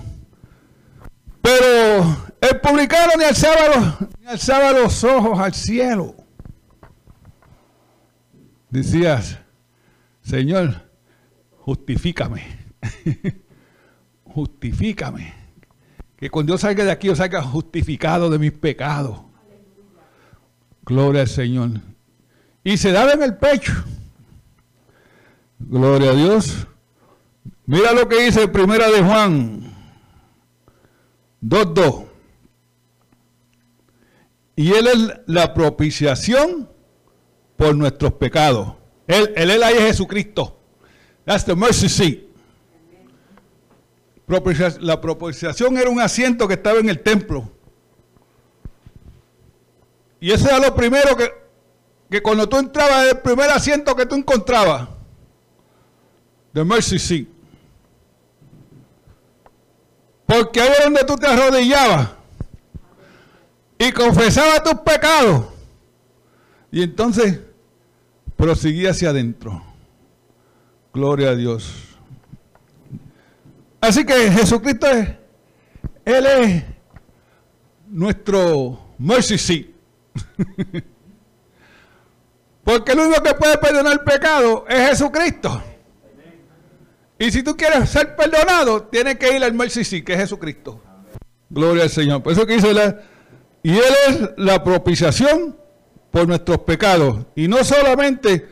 Pero 1.41 2.17
el 2.41 2.59
publicano 2.59 3.13
ni 3.17 3.23
alzaba 3.23 3.97
ni 4.19 4.27
alzaba 4.27 4.71
los 4.71 5.03
ojos 5.03 5.39
al 5.39 5.53
cielo. 5.53 6.15
Decías, 8.69 9.39
Señor, 10.21 10.81
justifícame. 11.57 12.43
justifícame. 14.23 15.40
Que 16.21 16.29
cuando 16.29 16.53
yo 16.53 16.57
salga 16.59 16.83
de 16.83 16.91
aquí 16.91 17.07
yo 17.07 17.15
salga 17.15 17.41
justificado 17.41 18.29
de 18.29 18.37
mis 18.37 18.51
pecados. 18.51 19.21
Gloria 20.83 21.21
al 21.21 21.27
Señor. 21.27 21.71
Y 22.63 22.77
se 22.77 22.91
daba 22.91 23.13
en 23.13 23.23
el 23.23 23.37
pecho. 23.37 23.73
Gloria 25.57 26.11
a 26.11 26.13
Dios. 26.13 26.67
Mira 27.65 27.93
lo 27.93 28.07
que 28.07 28.21
dice 28.23 28.47
Primera 28.47 28.91
de 28.91 29.01
Juan 29.01 29.73
2.2. 31.41 32.05
Y 34.57 34.73
Él 34.73 34.85
es 34.85 35.11
la 35.25 35.55
propiciación 35.55 36.69
por 37.57 37.75
nuestros 37.75 38.13
pecados. 38.13 38.75
Él, 39.07 39.33
él, 39.35 39.63
ahí 39.63 39.73
es 39.73 39.85
Jesucristo. 39.87 40.59
That's 41.25 41.45
the 41.45 41.55
mercy 41.55 41.89
seat. 41.89 42.30
La 44.79 45.01
propiciación 45.01 45.77
era 45.77 45.89
un 45.89 45.99
asiento 45.99 46.47
que 46.47 46.53
estaba 46.53 46.79
en 46.79 46.89
el 46.89 47.01
templo. 47.01 47.51
Y 50.19 50.31
ese 50.31 50.45
era 50.45 50.59
lo 50.59 50.73
primero 50.75 51.15
que, 51.17 51.29
que 52.09 52.21
cuando 52.21 52.47
tú 52.47 52.57
entrabas, 52.57 53.07
el 53.07 53.19
primer 53.19 53.49
asiento 53.49 53.95
que 53.95 54.05
tú 54.05 54.15
encontrabas. 54.15 54.87
The 56.53 56.63
mercy 56.63 56.99
seat. 56.99 57.27
Porque 60.25 60.61
ahí 60.61 60.69
es 60.77 60.83
donde 60.85 61.03
tú 61.03 61.15
te 61.15 61.27
arrodillabas 61.27 62.09
y 63.77 63.91
confesabas 63.91 64.63
tus 64.63 64.75
pecados. 64.75 65.47
Y 66.71 66.83
entonces 66.83 67.39
proseguía 68.37 68.91
hacia 68.91 69.09
adentro. 69.09 69.61
Gloria 70.93 71.29
a 71.29 71.35
Dios. 71.35 71.90
Así 73.81 74.05
que 74.05 74.31
Jesucristo 74.31 74.87
es, 74.87 75.09
Él 76.05 76.25
es 76.27 76.63
nuestro 77.87 78.79
mercy 78.99 79.39
seat. 79.39 79.65
Porque 82.63 82.91
el 82.91 82.99
único 82.99 83.23
que 83.23 83.33
puede 83.33 83.57
perdonar 83.57 84.03
pecado 84.03 84.65
es 84.69 84.89
Jesucristo. 84.89 85.63
Y 87.17 87.31
si 87.31 87.41
tú 87.41 87.57
quieres 87.57 87.89
ser 87.89 88.15
perdonado, 88.15 88.83
tienes 88.83 89.17
que 89.17 89.35
ir 89.35 89.43
al 89.43 89.53
mercy 89.53 89.83
seat, 89.83 90.03
que 90.03 90.13
es 90.13 90.19
Jesucristo. 90.19 90.79
Gloria 91.49 91.83
al 91.83 91.89
Señor. 91.89 92.21
Por 92.21 92.33
eso 92.33 92.45
que 92.45 92.53
dice 92.53 92.73
la, 92.73 93.01
y 93.63 93.71
Él 93.71 93.93
es 94.07 94.29
la 94.37 94.63
propiciación 94.63 95.57
por 96.11 96.27
nuestros 96.27 96.59
pecados. 96.59 97.25
Y 97.35 97.47
no 97.47 97.63
solamente 97.63 98.47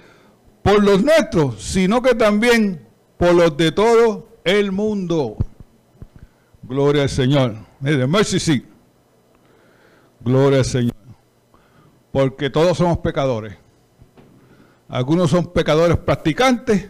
por 0.63 0.83
los 0.83 1.03
nuestros, 1.03 1.61
sino 1.61 2.01
que 2.01 2.15
también 2.15 2.87
por 3.17 3.35
los 3.35 3.55
de 3.57 3.71
todo 3.71 4.28
el 4.49 4.71
mundo. 4.71 5.37
Gloria 6.63 7.03
al 7.03 7.09
Señor. 7.09 7.55
Mire, 7.79 8.07
mercy 8.07 8.39
seat. 8.39 8.63
Gloria 10.21 10.59
al 10.59 10.65
Señor. 10.65 10.95
Porque 12.11 12.49
todos 12.49 12.77
somos 12.77 12.97
pecadores. 12.99 13.55
Algunos 14.87 15.29
son 15.29 15.53
pecadores 15.53 15.97
practicantes 15.97 16.89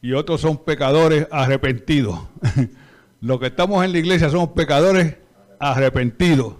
y 0.00 0.12
otros 0.12 0.40
son 0.40 0.58
pecadores 0.58 1.28
arrepentidos. 1.30 2.18
Los 3.20 3.38
que 3.38 3.46
estamos 3.46 3.84
en 3.84 3.92
la 3.92 3.98
iglesia 3.98 4.28
somos 4.28 4.50
pecadores 4.50 5.16
arrepentidos. 5.60 6.54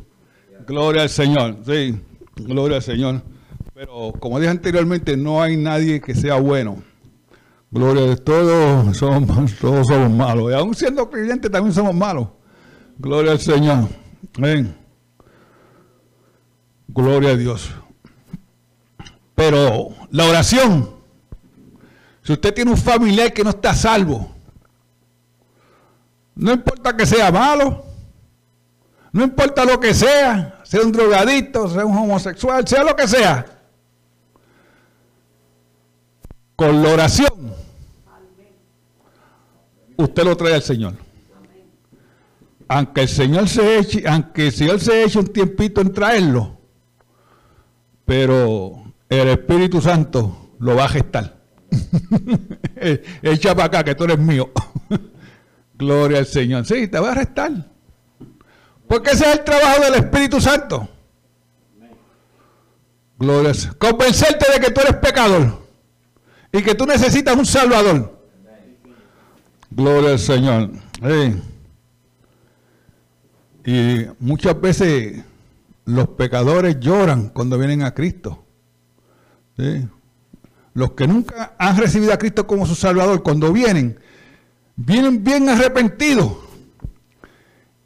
Gloria 0.65 1.03
al 1.03 1.09
Señor. 1.09 1.57
Sí, 1.67 2.01
gloria 2.37 2.77
al 2.77 2.83
Señor. 2.83 3.23
Pero 3.75 4.13
como 4.21 4.39
dije 4.39 4.51
anteriormente, 4.51 5.17
no 5.17 5.43
hay 5.43 5.57
nadie 5.57 6.01
que 6.01 6.15
sea 6.15 6.37
bueno. 6.37 6.85
Gloria 7.73 8.13
a. 8.13 8.17
Todos 8.17 8.97
somos, 8.99 9.55
todos 9.59 9.87
somos 9.87 10.11
malos. 10.11 10.51
Y 10.51 10.55
aún 10.55 10.75
siendo 10.75 11.11
creyentes 11.11 11.51
también 11.51 11.75
somos 11.75 11.95
malos. 11.95 12.29
Gloria 12.99 13.33
al 13.33 13.41
Señor. 13.41 13.89
Amén. 14.37 14.77
Gloria 16.89 17.31
a 17.31 17.37
Dios. 17.37 17.71
Pero 19.35 19.89
la 20.11 20.27
oración, 20.27 20.91
si 22.23 22.35
usted 22.35 22.53
tiene 22.53 22.71
un 22.71 22.77
familiar 22.77 23.33
que 23.33 23.43
no 23.43 23.51
está 23.51 23.75
salvo, 23.75 24.31
no 26.35 26.53
importa 26.53 26.95
que 26.95 27.07
sea 27.07 27.33
malo, 27.33 27.87
no 29.13 29.25
importa 29.25 29.65
lo 29.65 29.81
que 29.81 29.95
sea, 29.95 30.61
sea 30.63 30.83
un 30.83 30.93
drogadito, 30.93 31.69
sea 31.69 31.87
un 31.87 31.97
homosexual, 31.97 32.69
sea 32.69 32.85
lo 32.85 32.95
que 32.95 33.09
sea, 33.09 33.47
con 36.55 36.83
la 36.83 36.91
oración, 36.91 37.62
usted 39.97 40.25
lo 40.25 40.37
trae 40.37 40.55
al 40.55 40.63
Señor. 40.63 40.95
Aunque 42.69 43.03
el 43.03 43.09
Señor 43.09 43.49
se 43.49 43.79
eche, 43.79 44.05
aunque 44.07 44.47
el 44.47 44.53
Señor 44.53 44.81
se 44.81 45.05
eche 45.05 45.19
un 45.19 45.27
tiempito 45.27 45.81
en 45.81 45.93
traerlo, 45.93 46.59
pero 48.05 48.83
el 49.09 49.29
Espíritu 49.29 49.81
Santo 49.81 50.55
lo 50.59 50.77
va 50.77 50.85
a 50.85 50.89
gestar. 50.89 51.43
Echa 53.23 53.55
para 53.55 53.67
acá 53.67 53.85
que 53.85 53.95
tú 53.95 54.05
eres 54.05 54.19
mío. 54.19 54.51
Gloria 55.75 56.19
al 56.19 56.27
Señor. 56.27 56.65
Sí, 56.65 56.89
te 56.89 56.99
va 56.99 57.13
a 57.13 57.15
restar. 57.15 57.53
Porque 58.87 59.11
ese 59.11 59.25
es 59.25 59.39
el 59.39 59.45
trabajo 59.45 59.83
del 59.83 59.95
Espíritu 59.95 60.41
Santo. 60.41 60.89
Gloria 63.19 63.53
Convencerte 63.79 64.53
de 64.53 64.61
que 64.61 64.73
tú 64.73 64.81
eres 64.81 64.97
pecador 64.97 65.63
y 66.53 66.63
que 66.63 66.75
tú 66.75 66.87
necesitas 66.87 67.37
un 67.37 67.47
Salvador. 67.47 68.22
Gloria 69.75 70.11
al 70.11 70.19
Señor. 70.19 70.71
Y 73.65 74.07
muchas 74.19 74.61
veces 74.61 75.25
los 75.85 76.09
pecadores 76.09 76.79
lloran 76.81 77.31
cuando 77.31 77.59
vienen 77.59 77.83
a 77.83 77.95
Cristo. 77.95 78.45
Los 80.75 80.93
que 80.93 81.07
nunca 81.07 81.55
han 81.59 81.77
recibido 81.77 82.13
a 82.13 82.19
Cristo 82.19 82.47
como 82.47 82.67
su 82.67 82.75
Salvador, 82.75 83.23
cuando 83.23 83.53
vienen, 83.53 83.99
vienen 84.77 85.23
bien 85.23 85.49
arrepentidos 85.49 86.33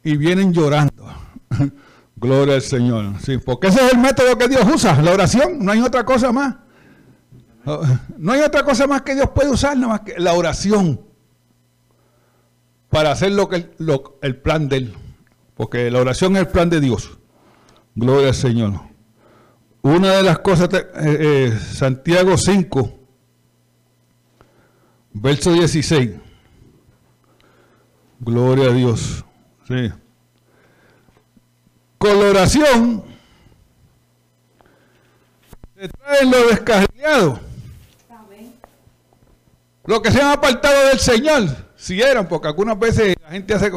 y 0.03 0.17
vienen 0.17 0.53
llorando. 0.53 1.05
Gloria 2.15 2.55
al 2.55 2.61
Señor. 2.61 3.13
Sí, 3.23 3.37
porque 3.37 3.67
ese 3.67 3.85
es 3.85 3.93
el 3.93 3.99
método 3.99 4.37
que 4.37 4.47
Dios 4.47 4.65
usa, 4.73 5.01
la 5.01 5.11
oración. 5.11 5.63
No 5.63 5.71
hay 5.71 5.81
otra 5.81 6.03
cosa 6.03 6.31
más. 6.31 6.55
No 8.17 8.31
hay 8.31 8.41
otra 8.41 8.63
cosa 8.63 8.87
más 8.87 9.01
que 9.03 9.13
Dios 9.13 9.29
puede 9.31 9.51
usar, 9.51 9.75
nada 9.75 9.89
más 9.89 10.01
que 10.01 10.17
la 10.17 10.33
oración 10.33 11.06
para 12.89 13.11
hacer 13.11 13.31
lo 13.31 13.49
que 13.49 13.69
el 14.21 14.35
plan 14.37 14.69
de 14.69 14.77
Él. 14.77 14.93
Porque 15.55 15.89
la 15.91 15.99
oración 15.99 16.35
es 16.35 16.43
el 16.43 16.47
plan 16.47 16.69
de 16.69 16.79
Dios. 16.79 17.17
Gloria 17.95 18.29
al 18.29 18.35
Señor. 18.35 18.73
Una 19.81 20.13
de 20.13 20.23
las 20.23 20.39
cosas, 20.39 20.69
eh, 20.73 20.83
eh, 20.95 21.59
Santiago 21.59 22.37
5, 22.37 22.99
verso 25.13 25.53
16. 25.53 26.11
Gloria 28.19 28.69
a 28.69 28.73
Dios. 28.73 29.23
Sí. 29.67 29.91
Con 31.97 32.19
la 32.19 32.29
oración 32.29 33.03
se 35.75 35.87
traen 35.89 36.31
los 36.31 36.49
descarriados. 36.49 37.39
Los 39.85 40.01
que 40.01 40.11
se 40.11 40.21
han 40.21 40.31
apartado 40.31 40.89
del 40.89 40.99
Señor, 40.99 41.66
si 41.77 42.01
eran, 42.01 42.27
porque 42.27 42.49
algunas 42.49 42.77
veces 42.77 43.15
la 43.21 43.29
gente 43.29 43.53
hace 43.53 43.71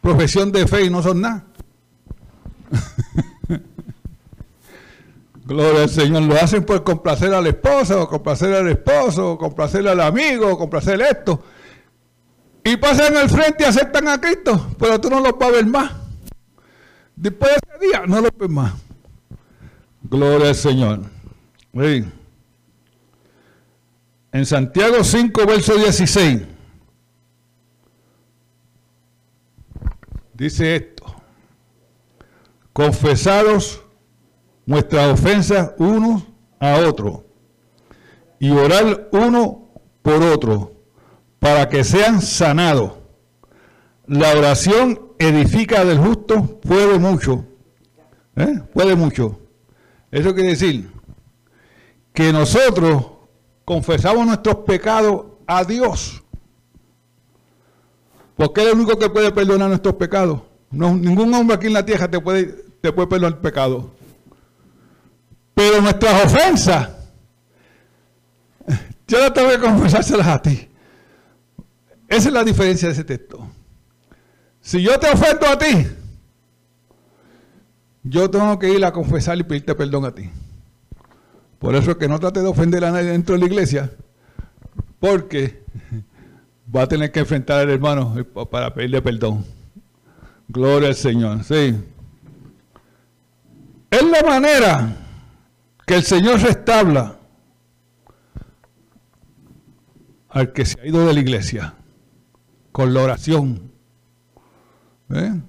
profesión 0.00 0.52
de 0.52 0.66
fe 0.66 0.84
y 0.84 0.90
no 0.90 1.02
son 1.02 1.22
nada. 1.22 1.44
Gloria 5.46 5.82
al 5.82 5.90
Señor, 5.90 6.22
lo 6.22 6.34
hacen 6.34 6.64
por 6.64 6.82
complacer 6.82 7.32
a 7.32 7.40
la 7.40 7.50
esposa, 7.50 7.98
o 7.98 8.08
complacer 8.08 8.52
al 8.54 8.68
esposo, 8.68 9.32
o 9.32 9.38
complacer 9.38 9.86
al 9.86 10.00
amigo, 10.00 10.48
o 10.48 10.58
complacer 10.58 11.00
esto. 11.00 11.42
Y 12.64 12.76
pasan 12.76 13.16
al 13.16 13.28
frente 13.28 13.62
y 13.62 13.66
aceptan 13.66 14.08
a 14.08 14.20
Cristo, 14.20 14.74
pero 14.78 15.00
tú 15.00 15.08
no 15.10 15.20
lo 15.20 15.34
vas 15.34 15.48
a 15.48 15.52
ver 15.52 15.66
más. 15.66 15.92
Después 17.14 17.52
de 17.52 17.56
ese 17.56 17.86
día, 17.86 18.04
no 18.06 18.20
lo 18.20 18.30
ves 18.36 18.50
más. 18.50 18.72
Gloria 20.02 20.48
al 20.48 20.54
Señor. 20.54 21.02
En 24.32 24.46
Santiago 24.46 25.04
5, 25.04 25.46
verso 25.46 25.76
16. 25.76 26.53
Dice 30.34 30.76
esto, 30.76 31.04
confesados 32.72 33.82
nuestras 34.66 35.12
ofensas 35.12 35.72
unos 35.78 36.24
a 36.58 36.76
otros 36.78 37.20
y 38.38 38.50
orar 38.50 39.08
uno 39.12 39.68
por 40.02 40.22
otro 40.22 40.72
para 41.38 41.68
que 41.68 41.84
sean 41.84 42.20
sanados. 42.20 42.92
La 44.06 44.32
oración 44.32 45.12
edifica 45.18 45.84
del 45.84 45.98
justo, 45.98 46.60
puede 46.60 46.98
mucho. 46.98 47.44
¿eh? 48.36 48.60
Puede 48.72 48.94
mucho. 48.96 49.40
Eso 50.10 50.34
quiere 50.34 50.50
decir 50.50 50.90
que 52.12 52.32
nosotros 52.32 53.06
confesamos 53.64 54.26
nuestros 54.26 54.56
pecados 54.56 55.26
a 55.46 55.64
Dios. 55.64 56.23
Porque 58.36 58.62
es 58.62 58.68
el 58.68 58.74
único 58.74 58.98
que 58.98 59.08
puede 59.08 59.32
perdonar 59.32 59.68
nuestros 59.68 59.94
pecados. 59.94 60.40
No, 60.70 60.94
ningún 60.94 61.32
hombre 61.34 61.56
aquí 61.56 61.68
en 61.68 61.74
la 61.74 61.84
tierra 61.84 62.10
te 62.10 62.20
puede, 62.20 62.46
te 62.80 62.92
puede 62.92 63.08
perdonar 63.08 63.36
el 63.36 63.38
pecado. 63.38 63.90
Pero 65.54 65.80
nuestras 65.80 66.24
ofensas, 66.24 66.90
yo 69.06 69.22
no 69.22 69.32
tengo 69.32 69.50
que 69.50 69.58
confesárselas 69.58 70.26
a 70.26 70.42
ti. 70.42 70.68
Esa 72.08 72.28
es 72.28 72.34
la 72.34 72.44
diferencia 72.44 72.88
de 72.88 72.94
ese 72.94 73.04
texto. 73.04 73.46
Si 74.60 74.82
yo 74.82 74.98
te 74.98 75.08
ofendo 75.10 75.46
a 75.46 75.58
ti, 75.58 75.86
yo 78.02 78.30
tengo 78.30 78.58
que 78.58 78.70
ir 78.70 78.84
a 78.84 78.92
confesar 78.92 79.38
y 79.38 79.44
pedirte 79.44 79.74
perdón 79.74 80.04
a 80.04 80.14
ti. 80.14 80.30
Por 81.58 81.74
eso 81.74 81.92
es 81.92 81.96
que 81.96 82.08
no 82.08 82.18
trate 82.18 82.40
de 82.40 82.48
ofender 82.48 82.84
a 82.84 82.90
nadie 82.90 83.10
dentro 83.10 83.34
de 83.34 83.40
la 83.40 83.46
iglesia, 83.46 83.90
porque 85.00 85.62
va 86.74 86.82
a 86.82 86.88
tener 86.88 87.10
que 87.12 87.20
enfrentar 87.20 87.60
al 87.60 87.70
hermano 87.70 88.14
para 88.50 88.72
pedirle 88.72 89.02
perdón. 89.02 89.44
Gloria 90.48 90.88
al 90.88 90.94
Señor. 90.94 91.42
Sí. 91.44 91.74
Es 93.90 94.02
la 94.02 94.22
manera 94.28 94.96
que 95.86 95.94
el 95.94 96.02
Señor 96.02 96.40
restabla 96.40 97.16
al 100.28 100.52
que 100.52 100.64
se 100.64 100.80
ha 100.80 100.86
ido 100.86 101.06
de 101.06 101.14
la 101.14 101.20
iglesia 101.20 101.74
con 102.72 102.92
la 102.92 103.02
oración. 103.02 103.70
¿Eh? 105.10 105.40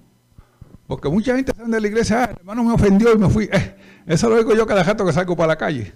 Porque 0.86 1.10
mucha 1.10 1.36
gente 1.36 1.54
sale 1.56 1.69
de 1.69 1.82
la 1.82 1.88
iglesia, 1.88 2.23
ah, 2.23 2.25
el 2.25 2.38
hermano 2.38 2.63
me 2.63 2.73
ofendió 2.73 3.13
y 3.13 3.17
me 3.17 3.30
fui. 3.30 3.49
Eh, 3.51 3.75
eso 4.06 4.30
lo 4.30 4.38
digo 4.38 4.54
yo 4.54 4.67
cada 4.67 4.84
rato 4.84 5.04
que 5.06 5.12
salgo 5.12 5.36
para 5.36 5.47
la 5.47 5.56
calle. 5.58 5.93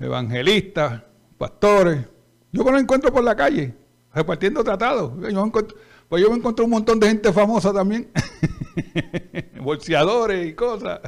Evangelistas, 0.00 1.02
pastores. 1.38 2.13
Yo 2.54 2.62
me 2.62 2.70
lo 2.70 2.78
encuentro 2.78 3.12
por 3.12 3.24
la 3.24 3.34
calle, 3.34 3.74
repartiendo 4.14 4.62
tratados. 4.62 5.12
Yo 5.28 5.52
pues 6.08 6.22
yo 6.22 6.30
me 6.30 6.36
encontré 6.36 6.64
un 6.64 6.70
montón 6.70 7.00
de 7.00 7.08
gente 7.08 7.32
famosa 7.32 7.72
también. 7.72 8.12
Bolseadores 9.60 10.50
y 10.50 10.54
cosas. 10.54 11.00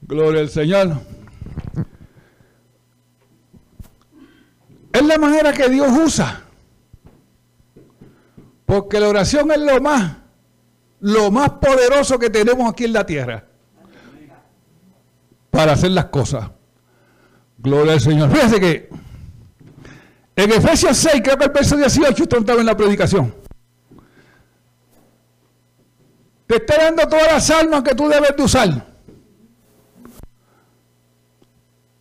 Gloria 0.00 0.40
al 0.40 0.48
Señor. 0.48 1.02
Es 4.90 5.04
la 5.04 5.18
manera 5.18 5.52
que 5.52 5.68
Dios 5.68 5.88
usa. 6.02 6.44
Porque 8.64 8.98
la 8.98 9.08
oración 9.08 9.50
es 9.50 9.58
lo 9.58 9.82
más, 9.82 10.16
lo 11.00 11.30
más 11.30 11.50
poderoso 11.50 12.18
que 12.18 12.30
tenemos 12.30 12.72
aquí 12.72 12.86
en 12.86 12.94
la 12.94 13.04
tierra. 13.04 13.44
Para 15.50 15.72
hacer 15.72 15.90
las 15.90 16.06
cosas. 16.06 16.52
Gloria 17.58 17.92
al 17.92 18.00
Señor. 18.00 18.30
Fíjense 18.30 18.58
que 18.58 19.05
en 20.36 20.52
Efesios 20.52 20.98
6, 20.98 21.22
creo 21.24 21.38
que 21.38 21.44
el 21.46 21.50
verso 21.50 21.76
18, 21.76 22.22
esto 22.22 22.38
estaba 22.38 22.60
en 22.60 22.66
la 22.66 22.76
predicación. 22.76 23.34
Te 26.46 26.56
está 26.56 26.76
dando 26.76 27.08
todas 27.08 27.32
las 27.32 27.50
almas 27.50 27.82
que 27.82 27.94
tú 27.94 28.06
debes 28.06 28.36
de 28.36 28.42
usar. 28.42 28.86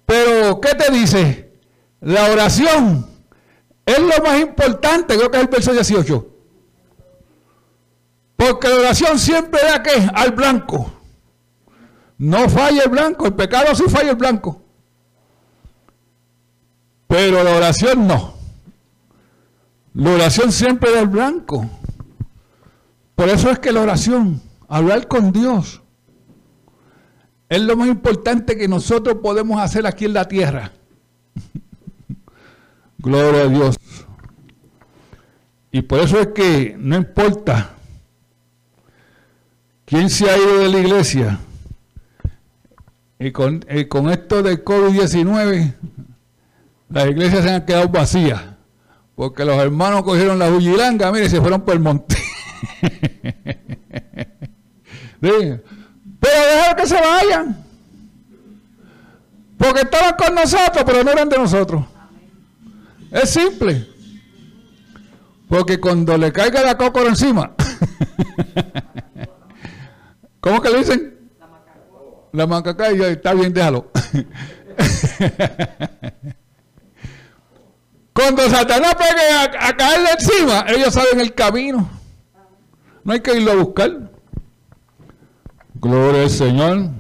Pero, 0.06 0.60
¿qué 0.60 0.76
te 0.76 0.92
dice? 0.92 1.54
La 2.02 2.26
oración 2.26 3.08
es 3.86 4.00
lo 4.00 4.24
más 4.24 4.40
importante, 4.40 5.16
creo 5.16 5.32
que 5.32 5.38
es 5.38 5.44
el 5.44 5.50
verso 5.50 5.72
18. 5.72 6.28
Porque 8.36 8.68
la 8.68 8.76
oración 8.76 9.18
siempre 9.18 9.62
da 9.64 9.82
que 9.82 9.92
al 10.14 10.32
blanco. 10.32 10.92
No 12.18 12.50
falla 12.50 12.84
el 12.84 12.90
blanco, 12.90 13.26
el 13.26 13.34
pecado 13.34 13.74
sí 13.74 13.86
falla 13.88 14.12
el 14.12 14.18
blanco. 14.18 14.65
Pero 17.16 17.46
la 17.46 17.56
oración 17.56 18.08
no. 18.08 18.34
La 19.94 20.12
oración 20.12 20.52
siempre 20.52 20.92
da 20.92 21.00
el 21.00 21.08
blanco. 21.08 21.66
Por 23.16 23.30
eso 23.30 23.50
es 23.50 23.60
que 23.60 23.72
la 23.72 23.80
oración, 23.80 24.42
hablar 24.68 25.08
con 25.08 25.32
Dios, 25.32 25.82
es 27.48 27.62
lo 27.62 27.78
más 27.78 27.88
importante 27.88 28.58
que 28.58 28.68
nosotros 28.68 29.20
podemos 29.24 29.62
hacer 29.62 29.88
aquí 29.88 30.04
en 30.04 30.14
la 30.14 30.28
tierra. 30.28 30.74
Gloria 32.98 33.44
a 33.44 33.48
Dios. 33.48 33.78
Y 35.72 35.84
por 35.84 36.02
eso 36.02 36.20
es 36.20 36.28
que 36.28 36.76
no 36.78 36.98
importa 36.98 37.76
quién 39.86 40.10
se 40.10 40.30
ha 40.30 40.38
ido 40.38 40.60
de 40.60 40.68
la 40.68 40.80
iglesia, 40.80 41.40
y 43.20 43.32
con, 43.32 43.64
esto 43.70 44.44
del 44.44 44.66
COVID-19, 44.66 45.76
las 46.90 47.08
iglesias 47.08 47.44
se 47.44 47.52
han 47.52 47.66
quedado 47.66 47.90
vacías, 47.90 48.42
porque 49.16 49.46
los 49.46 49.58
hermanos 49.58 50.04
cogieron 50.04 50.40
la 50.40 50.50
huilanga, 50.50 51.12
mire, 51.12 51.30
se 51.30 51.42
fueron 51.42 51.62
por 51.62 51.74
el 51.74 51.80
monte. 51.80 52.16
Pero 55.20 55.62
dejar 56.22 56.76
que 56.76 56.88
se 56.88 56.96
vayan. 56.96 57.66
Porque 59.58 59.82
estaban 59.82 60.16
con 60.16 60.36
nosotros, 60.36 60.84
pero 60.86 61.04
no 61.04 61.12
eran 61.12 61.30
de 61.30 61.38
nosotros. 61.38 61.86
Es 63.12 63.30
simple. 63.30 63.88
Porque 65.48 65.80
cuando 65.80 66.18
le 66.18 66.32
caiga 66.32 66.62
la 66.62 66.78
cócora 66.78 67.10
encima, 67.10 67.54
¿cómo 70.40 70.62
que 70.62 70.70
le 70.70 70.78
dicen? 70.80 71.18
La 72.34 72.46
macaca. 72.46 72.92
La 72.92 73.08
está 73.08 73.34
bien, 73.34 73.54
déjalo. 73.54 73.92
Cuando 78.16 78.50
Satanás 78.50 78.96
pegue 78.96 79.30
a, 79.30 79.68
a, 79.68 79.76
caerle 79.76 80.10
encima, 80.18 80.64
ellos 80.70 80.94
saben 80.94 81.20
el 81.20 81.34
camino. 81.34 81.90
No 83.04 83.12
hay 83.12 83.20
que 83.20 83.36
irlo 83.36 83.52
a 83.52 83.56
buscar. 83.56 84.10
Gloria 85.74 86.22
al 86.22 86.30
Señor. 86.30 86.92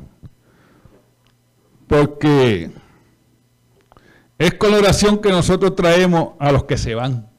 Porque 1.87 2.69
es 4.37 4.53
con 4.55 4.71
la 4.71 4.79
oración 4.79 5.19
que 5.19 5.29
nosotros 5.29 5.73
traemos 5.73 6.33
a 6.37 6.51
los 6.51 6.65
que 6.65 6.77
se 6.77 6.95
van. 6.95 7.29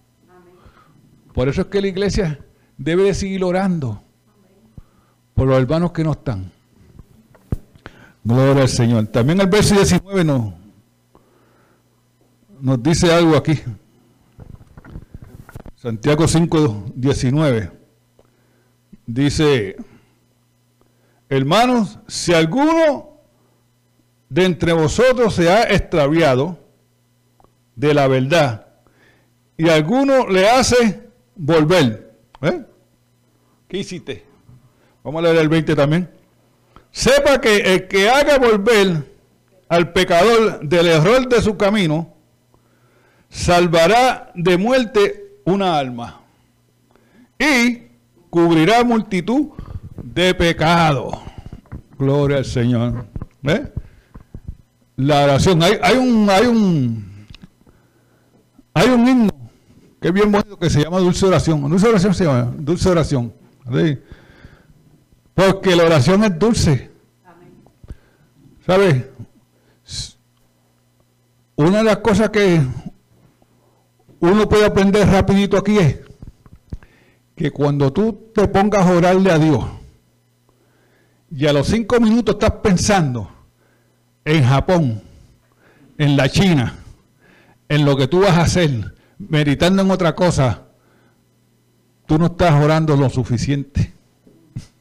Por 1.35 1.51
eso 1.51 1.61
es 1.61 1.67
que 1.67 1.83
la 1.83 1.89
iglesia 1.89 2.41
debe 2.79 3.03
de 3.03 3.12
seguir 3.12 3.45
orando 3.45 4.03
por 5.35 5.49
los 5.49 5.59
hermanos 5.59 5.93
que 5.93 6.03
no 6.03 6.12
están. 6.12 6.51
Gloria 8.25 8.62
al 8.62 8.69
Señor. 8.71 9.09
También 9.09 9.39
el 9.39 9.49
verso 9.49 9.75
19 9.75 10.25
nos, 10.25 10.55
nos 12.61 12.83
dice 12.83 13.12
algo 13.12 13.37
aquí. 13.37 13.61
Santiago 15.77 16.27
5, 16.27 16.92
19. 16.95 17.71
Dice, 19.07 19.77
hermanos, 21.29 21.99
si 22.09 22.35
alguno 22.35 23.21
de 24.29 24.45
entre 24.45 24.73
vosotros 24.73 25.35
se 25.35 25.51
ha 25.51 25.62
extraviado 25.73 26.59
de 27.77 27.95
la 27.95 28.09
verdad 28.09 28.66
y 29.57 29.69
alguno 29.69 30.27
le 30.29 30.49
hace 30.49 31.09
volver. 31.37 32.16
¿eh? 32.42 32.64
¿Qué 33.69 33.79
hiciste? 33.79 34.25
Vamos 35.05 35.21
a 35.21 35.23
leer 35.23 35.37
el 35.37 35.49
20 35.49 35.77
también. 35.77 36.11
Sepa 36.90 37.40
que 37.40 37.57
el 37.59 37.88
que 37.88 38.09
haga 38.09 38.38
volver 38.38 39.16
al 39.69 39.92
pecador 39.92 40.61
del 40.66 40.88
error 40.88 41.29
de 41.29 41.42
su 41.42 41.57
camino, 41.57 42.15
salvará 43.37 44.33
de 44.35 44.57
muerte 44.57 45.40
una 45.44 45.79
alma 45.79 46.22
y 47.38 47.83
cubrirá 48.31 48.83
multitud 48.83 49.49
de 50.03 50.35
pecados. 50.35 51.18
Gloria 51.99 52.38
al 52.38 52.44
Señor. 52.46 53.07
¿Ve? 53.42 53.72
La 54.96 55.25
oración. 55.25 55.62
Hay, 55.62 55.79
hay, 55.83 55.96
un, 55.96 56.29
hay 56.31 56.46
un 56.46 57.27
hay 58.72 58.88
un 58.88 59.07
himno 59.07 59.31
que 60.01 60.09
es 60.09 60.14
bien 60.14 60.33
bonito 60.33 60.59
que 60.59 60.70
se 60.70 60.83
llama 60.83 60.99
dulce 60.99 61.27
oración. 61.27 61.68
Dulce 61.68 61.88
oración 61.88 62.14
se 62.14 62.25
llama, 62.25 62.53
dulce 62.57 62.88
oración. 62.88 63.33
Porque 65.35 65.77
la 65.77 65.85
oración 65.85 66.25
es 66.25 66.38
dulce. 66.38 66.90
¿Sabes? 68.66 69.05
Una 71.57 71.79
de 71.79 71.85
las 71.85 71.99
cosas 71.99 72.31
que 72.31 72.62
uno 74.20 74.48
puede 74.48 74.66
aprender 74.66 75.07
rapidito 75.09 75.57
aquí 75.57 75.79
es 75.79 76.00
que 77.35 77.50
cuando 77.50 77.92
tú 77.92 78.31
te 78.35 78.48
pongas 78.48 78.87
a 78.87 78.92
orarle 78.92 79.31
a 79.31 79.38
Dios 79.38 79.64
y 81.31 81.46
a 81.46 81.52
los 81.52 81.66
cinco 81.66 82.00
minutos 82.00 82.37
estás 82.37 82.61
pensando 82.62 83.31
en 84.24 84.44
Japón, 84.44 85.02
en 85.98 86.16
la 86.16 86.29
China, 86.29 86.74
en 87.68 87.85
lo 87.85 87.96
que 87.96 88.09
tú 88.09 88.20
vas 88.20 88.38
a 88.38 88.42
hacer, 88.42 88.94
meditando 89.18 89.83
en 89.83 89.90
otra 89.90 90.14
cosa, 90.14 90.62
tú 92.07 92.18
no 92.18 92.26
estás 92.26 92.52
orando 92.62 92.96
lo 92.96 93.11
suficiente. 93.11 93.92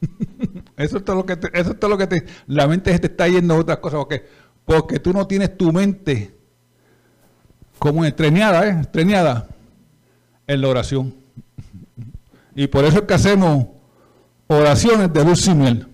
eso 0.76 0.98
es 0.98 1.06
lo 1.06 1.26
que 1.26 1.36
te, 1.36 1.48
eso 1.58 1.72
es 1.72 1.88
lo 1.88 1.98
que 1.98 2.06
te, 2.06 2.26
la 2.46 2.66
mente 2.66 2.92
se 2.92 2.98
te 3.00 3.06
está 3.08 3.28
yendo 3.28 3.54
a 3.54 3.58
otras 3.58 3.78
cosas, 3.78 3.98
porque, 3.98 4.26
porque 4.64 4.98
tú 4.98 5.12
no 5.12 5.26
tienes 5.26 5.56
tu 5.56 5.72
mente 5.72 6.35
como 7.78 8.04
estreñada, 8.04 8.66
¿eh? 8.68 8.82
en 10.46 10.60
la 10.60 10.68
oración. 10.68 11.14
Y 12.54 12.66
por 12.68 12.84
eso 12.84 12.98
es 12.98 13.02
que 13.02 13.14
hacemos 13.14 13.66
oraciones 14.46 15.12
de 15.12 15.24
luz 15.24 15.46
y 15.46 15.54
miel, 15.54 15.86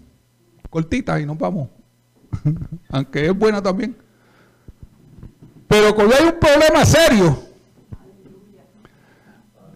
cortitas 0.70 1.20
y 1.20 1.26
nos 1.26 1.38
vamos, 1.38 1.68
aunque 2.90 3.26
es 3.26 3.36
buena 3.36 3.62
también. 3.62 3.96
Pero 5.68 5.94
cuando 5.94 6.14
hay 6.14 6.26
un 6.26 6.38
problema 6.38 6.84
serio, 6.84 7.42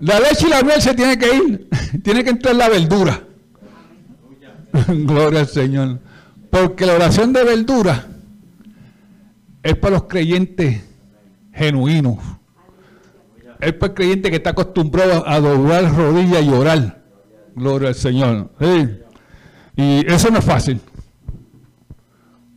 la 0.01 0.21
leche 0.21 0.47
y 0.47 0.51
la 0.51 0.63
miel 0.63 0.81
se 0.81 0.95
tiene 0.95 1.19
que 1.19 1.35
ir, 1.35 1.69
tiene 2.03 2.23
que 2.23 2.31
entrar 2.31 2.55
la 2.55 2.69
verdura. 2.69 3.23
Gloria 4.89 5.41
al 5.41 5.49
Señor. 5.49 5.99
Porque 6.51 6.87
la 6.87 6.95
oración 6.95 7.33
de 7.33 7.45
verdura 7.45 8.07
es 9.63 9.77
para 9.77 9.95
los 9.95 10.05
creyentes 10.05 10.83
genuinos. 11.57 12.19
Es 13.59 13.73
para 13.73 13.91
el 13.91 13.95
creyente 13.95 14.31
que 14.31 14.37
está 14.37 14.51
acostumbrado 14.51 15.27
a 15.27 15.41
doblar 15.41 15.95
rodillas 15.95 16.45
y 16.45 16.51
orar. 16.51 17.03
Gloria 17.55 17.89
al 17.89 17.95
Señor. 17.95 18.51
Y 19.75 20.07
eso 20.13 20.31
no 20.31 20.39
es 20.39 20.45
fácil. 20.45 20.81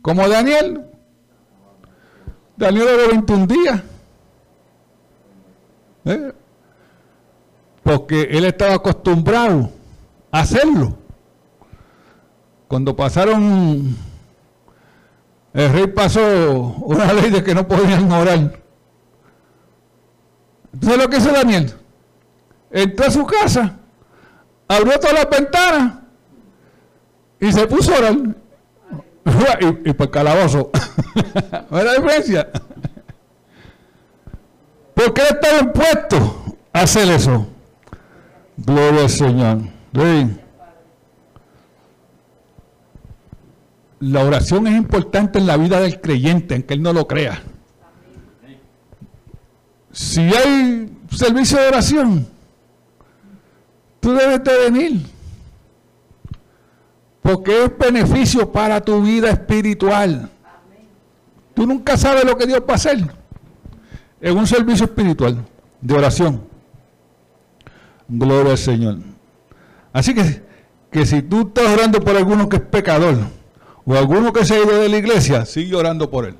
Como 0.02 0.28
Daniel. 0.28 0.84
Daniel 2.56 2.86
de 2.86 3.08
21 3.08 3.46
días. 3.46 3.82
¿Eh? 6.04 6.32
Porque 7.82 8.22
él 8.30 8.44
estaba 8.44 8.74
acostumbrado 8.74 9.70
a 10.30 10.40
hacerlo. 10.40 10.98
Cuando 12.68 12.94
pasaron, 12.94 13.96
el 15.54 15.72
rey 15.72 15.86
pasó 15.88 16.76
una 16.84 17.12
ley 17.12 17.30
de 17.30 17.42
que 17.42 17.54
no 17.54 17.66
podían 17.66 18.12
orar. 18.12 18.60
Entonces 20.72 20.98
lo 20.98 21.08
que 21.08 21.16
hizo 21.16 21.32
Daniel, 21.32 21.74
entró 22.70 23.06
a 23.06 23.10
su 23.10 23.26
casa, 23.26 23.76
abrió 24.68 24.98
todas 24.98 25.14
las 25.14 25.30
ventanas 25.30 25.94
y 27.40 27.52
se 27.52 27.66
puso 27.66 27.94
a 27.94 27.98
orar. 27.98 28.16
Y, 29.60 29.90
y 29.90 29.92
por 29.92 30.10
calabozo. 30.10 30.70
¿No 31.70 31.82
la 31.82 31.92
diferencia? 31.94 32.48
Porque 34.94 35.22
él 35.22 35.28
estaba 35.30 35.60
impuesto 35.60 36.56
a 36.72 36.80
hacer 36.80 37.08
eso. 37.10 37.46
Gloria 38.56 39.02
al 39.02 39.10
Señor. 39.10 39.58
La 44.00 44.24
oración 44.24 44.66
es 44.66 44.76
importante 44.76 45.38
en 45.38 45.46
la 45.46 45.56
vida 45.56 45.80
del 45.80 46.00
creyente, 46.00 46.54
en 46.54 46.62
que 46.62 46.74
él 46.74 46.82
no 46.82 46.92
lo 46.92 47.06
crea. 47.06 47.42
Si 49.92 50.20
hay 50.20 50.90
servicio 51.10 51.58
de 51.58 51.68
oración, 51.68 52.26
tú 54.00 54.12
debes 54.12 54.42
de 54.44 54.70
venir. 54.70 55.06
Porque 57.22 57.64
es 57.64 57.78
beneficio 57.78 58.50
para 58.50 58.80
tu 58.80 59.02
vida 59.02 59.30
espiritual. 59.30 60.30
Tú 61.54 61.66
nunca 61.66 61.96
sabes 61.96 62.24
lo 62.24 62.36
que 62.36 62.46
Dios 62.46 62.60
va 62.60 62.72
a 62.72 62.76
hacer 62.76 62.98
en 64.20 64.38
un 64.38 64.46
servicio 64.46 64.86
espiritual 64.86 65.44
de 65.80 65.94
oración. 65.94 66.42
Gloria 68.08 68.52
al 68.52 68.58
Señor. 68.58 68.98
Así 69.92 70.14
que, 70.14 70.42
que 70.90 71.04
si 71.06 71.22
tú 71.22 71.48
estás 71.48 71.66
orando 71.66 72.00
por 72.00 72.16
alguno 72.16 72.48
que 72.48 72.56
es 72.56 72.62
pecador, 72.62 73.16
o 73.84 73.94
alguno 73.94 74.32
que 74.32 74.44
se 74.44 74.54
ha 74.54 74.62
ido 74.62 74.78
de 74.78 74.88
la 74.88 74.98
iglesia, 74.98 75.44
sigue 75.44 75.74
orando 75.74 76.10
por 76.10 76.24
él. 76.24 76.36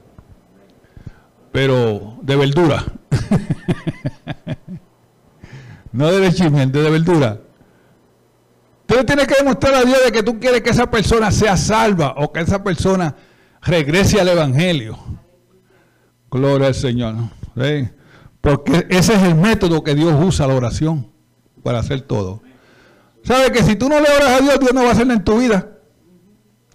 Pero 1.53 2.19
de 2.23 2.37
verdura. 2.37 2.85
no 5.93 6.11
de 6.11 6.21
lechimiento, 6.21 6.83
de 6.83 6.91
verdura. 6.91 7.41
Tú 8.87 9.05
tienes 9.05 9.27
que 9.27 9.35
demostrar 9.39 9.75
a 9.75 9.83
Dios 9.83 9.99
de 10.05 10.11
que 10.11 10.23
tú 10.23 10.41
quieres 10.41 10.63
que 10.63 10.71
esa 10.71 10.91
persona 10.91 11.31
sea 11.31 11.57
salva 11.57 12.15
o 12.17 12.33
que 12.33 12.41
esa 12.41 12.63
persona 12.63 13.15
regrese 13.63 14.21
al 14.21 14.29
Evangelio. 14.29 14.99
Gloria 16.31 16.69
al 16.69 16.75
Señor. 16.75 17.15
Porque 18.41 18.87
ese 18.89 19.15
es 19.15 19.23
el 19.23 19.35
método 19.35 19.85
que 19.85 19.95
Dios 19.95 20.15
usa 20.21 20.47
la 20.47 20.55
oración 20.55 21.09
para 21.63 21.81
hacer 21.81 22.03
todo. 22.03 22.43
¿Sabe 23.23 23.53
que 23.53 23.63
si 23.63 23.77
tú 23.77 23.89
no 23.89 24.01
le 24.01 24.09
oras 24.09 24.41
a 24.41 24.41
Dios, 24.41 24.59
Dios 24.59 24.73
no 24.73 24.83
va 24.83 24.89
a 24.89 24.93
hacer 24.93 25.11
en 25.11 25.23
tu 25.23 25.39
vida? 25.39 25.69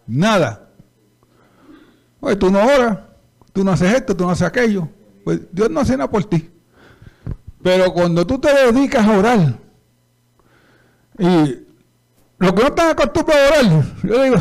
Nada. 0.06 0.70
Oye, 2.20 2.36
tú 2.36 2.52
no 2.52 2.64
oras, 2.64 3.00
tú 3.52 3.64
no 3.64 3.72
haces 3.72 3.94
esto, 3.94 4.16
tú 4.16 4.26
no 4.26 4.32
haces 4.32 4.48
aquello. 4.48 4.88
Pues 5.26 5.42
Dios 5.52 5.72
no 5.72 5.82
hace 5.82 5.98
nada 5.98 6.10
por 6.10 6.24
ti. 6.24 6.52
Pero 7.64 7.92
cuando 7.92 8.26
tú 8.28 8.40
te 8.40 8.54
dedicas 8.54 9.06
a 9.08 9.18
orar, 9.18 9.60
y 11.18 11.66
lo 12.38 12.54
que 12.54 12.62
no 12.62 12.68
están 12.68 12.92
acostumbrados 12.92 13.44
a 13.44 13.60
orar, 13.60 13.86
yo 14.04 14.24
digo, 14.24 14.38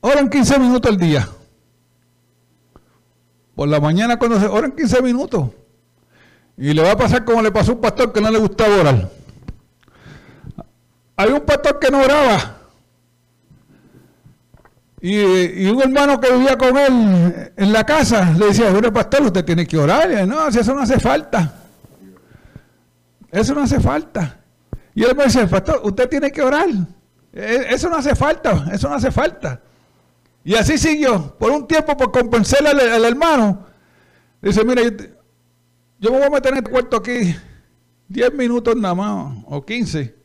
oran 0.00 0.30
15 0.30 0.58
minutos 0.60 0.88
al 0.88 0.98
día. 0.98 1.28
Por 3.56 3.68
la 3.68 3.80
mañana 3.80 4.20
cuando 4.20 4.38
se 4.38 4.46
oran 4.46 4.70
15 4.70 5.02
minutos. 5.02 5.50
Y 6.56 6.72
le 6.72 6.82
va 6.82 6.92
a 6.92 6.96
pasar 6.96 7.24
como 7.24 7.42
le 7.42 7.50
pasó 7.50 7.72
a 7.72 7.74
un 7.74 7.80
pastor 7.80 8.12
que 8.12 8.20
no 8.20 8.30
le 8.30 8.38
gustaba 8.38 8.76
orar. 8.76 9.10
Hay 11.16 11.32
un 11.32 11.40
pastor 11.40 11.80
que 11.80 11.90
no 11.90 11.98
oraba. 12.00 12.53
Y, 15.06 15.66
un 15.66 15.82
hermano 15.82 16.18
que 16.18 16.32
vivía 16.32 16.56
con 16.56 16.78
él 16.78 17.52
en 17.58 17.72
la 17.74 17.84
casa 17.84 18.32
le 18.38 18.46
decía, 18.46 18.70
bueno, 18.70 18.90
pastor, 18.90 19.20
usted 19.20 19.44
tiene 19.44 19.66
que 19.66 19.76
orar. 19.76 20.10
Y 20.10 20.26
no, 20.26 20.50
si 20.50 20.60
eso 20.60 20.74
no 20.74 20.80
hace 20.80 20.98
falta. 20.98 21.52
Eso 23.30 23.54
no 23.54 23.64
hace 23.64 23.80
falta. 23.80 24.40
Y 24.94 25.04
él 25.04 25.14
me 25.14 25.24
dice, 25.24 25.46
pastor, 25.46 25.82
usted 25.84 26.08
tiene 26.08 26.32
que 26.32 26.40
orar. 26.40 26.68
E, 27.34 27.66
eso 27.68 27.90
no 27.90 27.96
hace 27.96 28.14
falta, 28.14 28.70
eso 28.72 28.88
no 28.88 28.94
hace 28.94 29.10
falta. 29.10 29.60
Y 30.42 30.54
así 30.54 30.78
siguió, 30.78 31.36
por 31.38 31.50
un 31.50 31.66
tiempo, 31.66 31.94
por 31.98 32.10
compensarle 32.10 32.70
al, 32.70 33.04
hermano. 33.04 33.66
Dice, 34.40 34.64
mira, 34.64 34.84
yo 35.98 36.12
me 36.12 36.16
voy 36.16 36.26
a 36.28 36.30
meter 36.30 36.52
en 36.52 36.58
este 36.60 36.70
cuarto 36.70 36.96
aquí 36.96 37.36
10 38.08 38.32
minutos 38.32 38.74
nada 38.74 38.94
más, 38.94 39.36
o 39.48 39.66
15. 39.66 40.16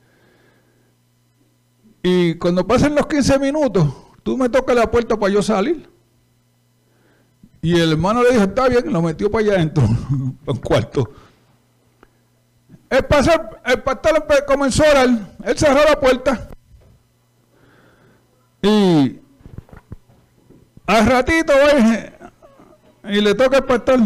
Y 2.01 2.35
cuando 2.35 2.65
pasen 2.65 2.95
los 2.95 3.07
15 3.07 3.39
minutos, 3.39 3.93
tú 4.29 4.37
me 4.37 4.47
tocas 4.47 4.75
la 4.75 4.91
puerta 4.91 5.17
para 5.17 5.33
yo 5.33 5.41
salir. 5.41 5.89
Y 7.63 7.79
el 7.79 7.93
hermano 7.93 8.21
le 8.21 8.29
dijo, 8.29 8.43
está 8.43 8.67
bien, 8.67 8.93
lo 8.93 9.01
metió 9.01 9.31
para 9.31 9.43
allá 9.43 9.53
adentro, 9.55 9.83
para 10.45 10.55
un 10.55 10.57
cuarto. 10.59 11.11
El 12.91 13.05
pastor, 13.05 13.59
comenzó 14.45 14.83
a 14.83 14.91
orar, 14.91 15.09
él 15.43 15.57
cerró 15.57 15.83
la 15.83 15.99
puerta. 15.99 16.47
Y 18.61 19.19
al 20.85 21.05
ratito, 21.07 21.53
y 23.05 23.21
le 23.21 23.33
toca 23.33 23.57
al 23.57 23.65
pastor. 23.65 23.99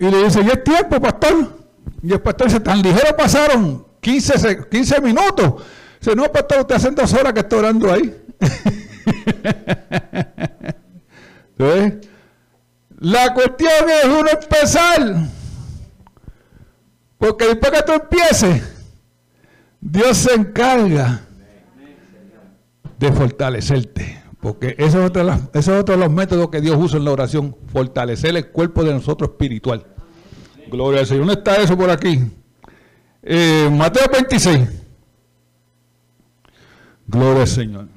Y 0.00 0.10
le 0.10 0.24
dice, 0.24 0.42
¿y 0.42 0.48
es 0.48 0.64
tiempo, 0.64 1.00
pastor? 1.00 1.60
Y 2.02 2.12
el 2.12 2.20
pastor 2.20 2.48
dice, 2.48 2.58
tan 2.58 2.82
ligero 2.82 3.16
pasaron 3.16 3.86
15, 4.00 4.68
15 4.68 5.00
minutos. 5.00 5.62
Dice, 6.06 6.16
no, 6.16 6.30
pastor, 6.30 6.60
usted 6.60 6.76
hace 6.76 6.90
dos 6.92 7.12
horas 7.14 7.32
que 7.32 7.40
está 7.40 7.56
orando 7.56 7.92
ahí. 7.92 8.14
La 13.00 13.34
cuestión 13.34 13.90
es 13.90 14.04
uno 14.04 14.28
empezar. 14.30 15.16
Porque 17.18 17.46
después 17.46 17.72
que 17.72 17.82
tú 17.82 17.92
empieces, 17.92 18.62
Dios 19.80 20.16
se 20.16 20.34
encarga 20.34 21.22
de 23.00 23.12
fortalecerte. 23.12 24.22
Porque 24.40 24.76
eso 24.78 25.00
es, 25.00 25.06
otro, 25.06 25.28
es 25.54 25.66
otro 25.66 25.96
de 25.96 26.00
los 26.00 26.12
métodos 26.12 26.50
que 26.50 26.60
Dios 26.60 26.76
usa 26.78 26.98
en 26.98 27.04
la 27.04 27.10
oración, 27.10 27.56
fortalecer 27.72 28.36
el 28.36 28.46
cuerpo 28.50 28.84
de 28.84 28.92
nosotros 28.92 29.30
espiritual. 29.30 29.84
Gloria 30.70 31.00
al 31.00 31.06
Señor. 31.08 31.26
¿Dónde 31.26 31.40
está 31.40 31.56
eso 31.56 31.76
por 31.76 31.90
aquí? 31.90 32.30
Eh, 33.24 33.68
Mateo 33.72 34.04
26. 34.12 34.85
Gloria 37.08 37.42
al 37.42 37.48
Señor. 37.48 37.88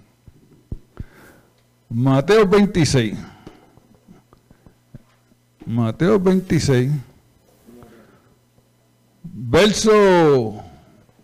Mateo 1.89 2.47
26. 2.47 3.17
Mateo 5.65 6.19
26. 6.19 6.91
Verso 9.23 10.63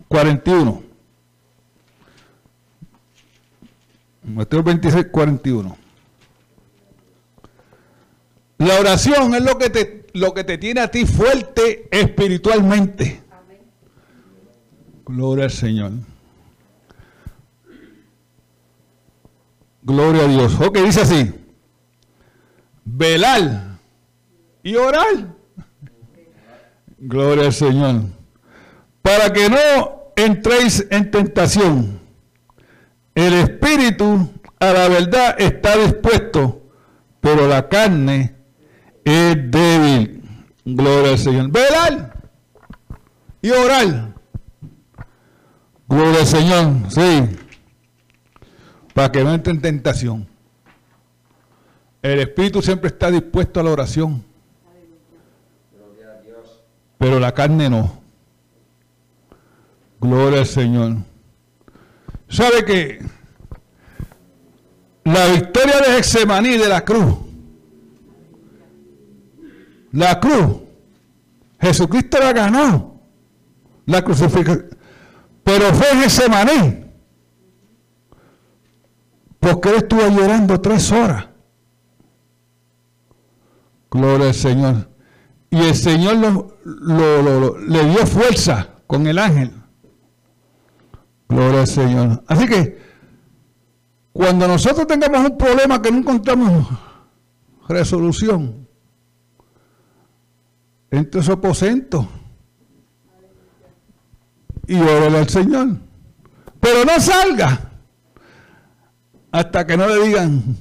41. 0.08 0.82
Mateo 4.24 4.62
26, 4.62 5.06
41. 5.12 5.76
La 8.58 8.80
oración 8.80 9.34
es 9.34 9.42
lo 9.42 9.58
que 9.58 9.70
te, 9.70 10.06
lo 10.14 10.34
que 10.34 10.42
te 10.42 10.58
tiene 10.58 10.80
a 10.80 10.90
ti 10.90 11.06
fuerte 11.06 11.88
espiritualmente. 11.90 13.22
Gloria 15.04 15.44
al 15.44 15.50
Señor. 15.52 15.92
Gloria 19.86 20.24
a 20.24 20.26
Dios. 20.26 20.60
Ok, 20.60 20.78
dice 20.78 21.02
así. 21.02 21.32
Velar 22.84 23.78
y 24.64 24.74
orar. 24.74 25.28
Gloria 26.98 27.44
al 27.44 27.52
Señor. 27.52 28.02
Para 29.00 29.32
que 29.32 29.48
no 29.48 30.10
entréis 30.16 30.84
en 30.90 31.08
tentación. 31.12 32.00
El 33.14 33.32
espíritu 33.34 34.28
a 34.58 34.72
la 34.72 34.88
verdad 34.88 35.36
está 35.38 35.76
dispuesto, 35.76 36.62
pero 37.20 37.46
la 37.46 37.68
carne 37.68 38.34
es 39.04 39.36
débil. 39.52 40.20
Gloria 40.64 41.12
al 41.12 41.18
Señor. 41.18 41.50
Velar 41.52 42.24
y 43.40 43.50
orar. 43.50 44.14
Gloria 45.86 46.20
al 46.20 46.26
Señor. 46.26 46.72
Sí 46.88 47.45
para 48.96 49.12
que 49.12 49.22
no 49.22 49.34
entre 49.34 49.52
en 49.52 49.60
tentación. 49.60 50.26
El 52.00 52.18
espíritu 52.18 52.62
siempre 52.62 52.88
está 52.88 53.10
dispuesto 53.10 53.60
a 53.60 53.62
la 53.62 53.70
oración. 53.70 54.24
Pero 56.96 57.20
la 57.20 57.34
carne 57.34 57.68
no. 57.68 58.00
Gloria 60.00 60.38
al 60.38 60.46
Señor. 60.46 60.94
¿Sabe 62.30 62.64
que 62.64 63.04
la 65.04 65.26
victoria 65.26 65.78
de 65.82 65.98
Hexemaní 65.98 66.56
de 66.56 66.68
la 66.70 66.82
cruz? 66.82 67.18
La 69.92 70.18
cruz. 70.18 70.56
Jesucristo 71.60 72.18
la 72.18 72.32
ganó. 72.32 72.98
La 73.84 74.02
crucifixión. 74.02 74.64
Pero 75.44 75.74
fue 75.74 76.02
Hexemaní 76.02 76.85
porque 79.46 79.68
él 79.68 79.74
estuvo 79.76 80.00
llorando 80.08 80.60
tres 80.60 80.90
horas. 80.90 81.26
Gloria 83.88 84.26
al 84.28 84.34
Señor. 84.34 84.88
Y 85.50 85.60
el 85.60 85.74
Señor 85.76 86.16
le 86.64 87.84
dio 87.84 88.06
fuerza 88.08 88.70
con 88.88 89.06
el 89.06 89.20
ángel. 89.20 89.52
Gloria 91.28 91.60
al 91.60 91.66
Señor. 91.68 92.24
Así 92.26 92.48
que 92.48 92.76
cuando 94.12 94.48
nosotros 94.48 94.84
tengamos 94.88 95.30
un 95.30 95.38
problema 95.38 95.80
que 95.80 95.92
no 95.92 95.98
encontramos 95.98 96.66
resolución, 97.68 98.66
entre 100.90 101.22
su 101.22 101.30
aposento 101.30 102.08
y 104.66 104.80
órale 104.80 105.18
al 105.18 105.28
Señor. 105.28 105.68
Pero 106.58 106.84
no 106.84 106.98
salga 106.98 107.65
hasta 109.30 109.66
que 109.66 109.76
no 109.76 109.86
le 109.86 110.06
digan, 110.06 110.56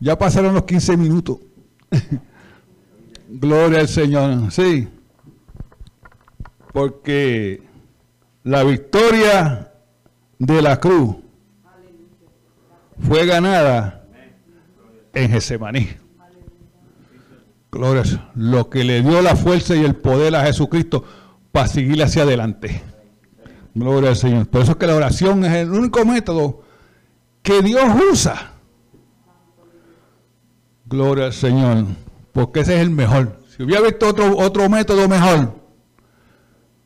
ya 0.00 0.18
pasaron 0.18 0.54
los 0.54 0.64
15 0.64 0.96
minutos. 0.96 1.38
Gloria 3.28 3.80
al 3.80 3.88
Señor. 3.88 4.50
Sí. 4.50 4.88
Porque 6.72 7.62
la 8.44 8.64
victoria 8.64 9.72
de 10.38 10.62
la 10.62 10.78
cruz 10.78 11.16
fue 12.98 13.26
ganada 13.26 14.06
en 15.12 15.30
Getsemaní. 15.30 15.88
Gloria. 17.70 18.02
Lo 18.34 18.70
que 18.70 18.84
le 18.84 19.02
dio 19.02 19.20
la 19.20 19.36
fuerza 19.36 19.76
y 19.76 19.84
el 19.84 19.94
poder 19.94 20.34
a 20.34 20.44
Jesucristo 20.44 21.04
para 21.52 21.68
seguir 21.68 22.02
hacia 22.02 22.22
adelante. 22.22 22.82
Gloria 23.74 24.10
al 24.10 24.16
Señor. 24.16 24.48
Por 24.48 24.62
eso 24.62 24.72
es 24.72 24.78
que 24.78 24.86
la 24.86 24.94
oración 24.94 25.44
es 25.44 25.54
el 25.54 25.70
único 25.70 26.04
método 26.04 26.62
que 27.48 27.62
Dios 27.62 27.82
usa. 28.12 28.52
Gloria 30.84 31.24
al 31.24 31.32
Señor, 31.32 31.86
porque 32.34 32.60
ese 32.60 32.76
es 32.76 32.82
el 32.82 32.90
mejor. 32.90 33.40
Si 33.48 33.62
hubiera 33.62 33.80
visto 33.80 34.06
otro, 34.06 34.36
otro 34.36 34.68
método 34.68 35.08
mejor, 35.08 35.54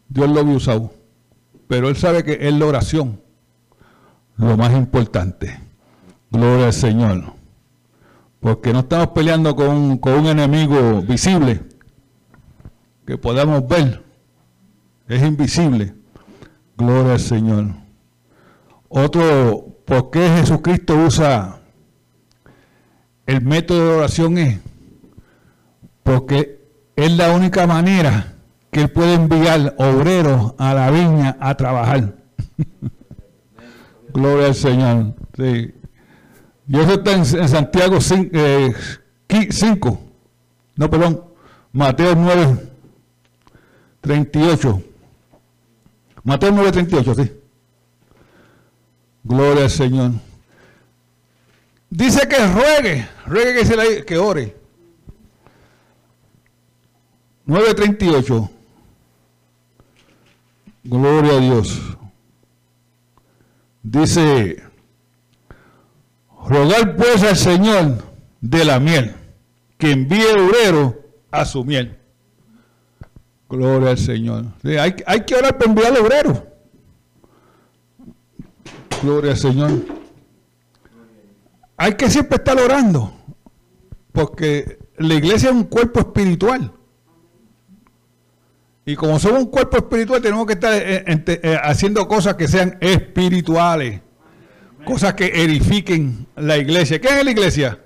Dios 0.09 0.29
lo 0.29 0.43
hubiera 0.43 0.57
usado. 0.57 0.93
Pero 1.67 1.89
Él 1.89 1.97
sabe 1.97 2.23
que 2.23 2.39
es 2.41 2.55
la 2.55 2.67
oración 2.67 3.21
lo 4.37 4.57
más 4.57 4.73
importante. 4.75 5.59
Gloria 6.31 6.67
al 6.67 6.73
Señor. 6.73 7.33
Porque 8.39 8.73
no 8.73 8.81
estamos 8.81 9.09
peleando 9.09 9.57
con, 9.57 9.99
con 9.99 10.13
un 10.13 10.27
enemigo 10.27 11.03
visible 11.03 11.61
que 13.05 13.19
podamos 13.19 13.67
ver. 13.67 14.01
Es 15.09 15.23
invisible. 15.23 15.93
Gloria 16.77 17.15
al 17.15 17.21
Señor. 17.21 17.67
Otro 18.89 19.72
¿Por 19.85 20.11
qué 20.11 20.29
Jesucristo 20.39 20.95
usa 20.97 21.61
el 23.27 23.43
método 23.43 23.85
de 23.85 23.97
oración? 23.97 24.39
Es 24.39 24.61
porque 26.03 26.61
es 26.97 27.17
la 27.17 27.33
única 27.33 27.67
manera 27.67 28.35
que 28.71 28.83
Él 28.83 28.91
puede 28.91 29.15
enviar 29.15 29.75
obreros 29.79 30.55
a 30.59 30.75
la 30.75 30.91
viña 30.91 31.37
a 31.41 31.57
trabajar. 31.57 32.15
Gloria 34.13 34.47
al 34.47 34.55
Señor. 34.55 35.15
Sí. 35.37 35.75
Dios 36.67 36.89
está 36.89 37.13
en, 37.13 37.25
Santiago 37.49 38.01
5, 38.01 38.29
eh, 38.33 38.75
no, 40.77 40.91
perdón, 40.91 41.25
Mateo 41.73 42.15
9, 42.15 42.71
38. 44.01 44.83
Mateo 46.25 46.51
9, 46.53 46.73
38, 46.73 47.15
sí. 47.15 47.33
Gloria 49.25 49.65
al 49.65 49.71
Señor. 49.71 50.13
Dice 51.89 52.27
que 52.27 52.39
ruegue, 52.47 53.07
ruegue 53.27 53.55
que, 53.55 53.67
se 53.67 53.77
la, 53.77 53.85
que 54.05 54.17
ore. 54.17 54.57
9.38. 57.47 58.51
Gloria 60.85 61.33
a 61.33 61.41
Dios. 61.41 61.81
Dice, 63.83 64.63
rogar 66.49 66.97
pues 66.97 67.23
al 67.23 67.37
Señor 67.37 68.03
de 68.41 68.65
la 68.65 68.81
miel, 68.81 69.15
que 69.77 69.91
envíe 69.91 70.25
obrero 70.25 71.01
a 71.31 71.45
su 71.45 71.65
miel. 71.65 71.99
Gloria 73.49 73.91
al 73.91 73.99
Señor. 73.99 74.47
hay, 74.65 74.97
hay 75.07 75.21
que 75.27 75.35
orar 75.35 75.59
para 75.59 75.71
enviar 75.71 75.99
obrero. 75.99 76.52
Gloria 79.03 79.33
al 79.33 79.37
Señor. 79.37 79.71
Hay 81.77 81.95
que 81.95 82.09
siempre 82.09 82.37
estar 82.37 82.57
orando, 82.59 83.13
porque 84.13 84.79
la 84.99 85.15
iglesia 85.15 85.51
es 85.51 85.57
un 85.57 85.65
cuerpo 85.65 86.01
espiritual. 86.01 86.73
Y 88.85 88.95
como 88.97 89.19
somos 89.19 89.41
un 89.41 89.51
cuerpo 89.51 89.77
espiritual, 89.79 90.23
tenemos 90.23 90.47
que 90.47 90.53
estar 90.55 90.73
eh, 90.75 91.05
eh, 91.07 91.59
haciendo 91.63 92.07
cosas 92.07 92.35
que 92.35 92.47
sean 92.47 92.79
espirituales, 92.81 94.01
cosas 94.85 95.15
que 95.15 95.27
edifiquen 95.27 96.27
la 96.37 96.57
iglesia. 96.57 97.01
¿Qué 97.01 97.09
es 97.09 97.25
la 97.25 97.31
iglesia? 97.31 97.79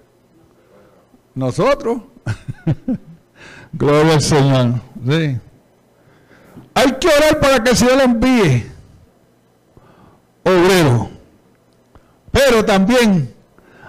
Nosotros. 1.34 2.02
Gloria 3.72 4.14
al 4.14 4.22
Señor. 4.22 4.80
Hay 6.74 6.92
que 7.00 7.08
orar 7.08 7.40
para 7.40 7.62
que 7.62 7.70
el 7.70 7.76
Señor 7.76 8.00
envíe 8.02 8.75
obrero. 10.46 11.10
Pero 12.30 12.64
también 12.64 13.34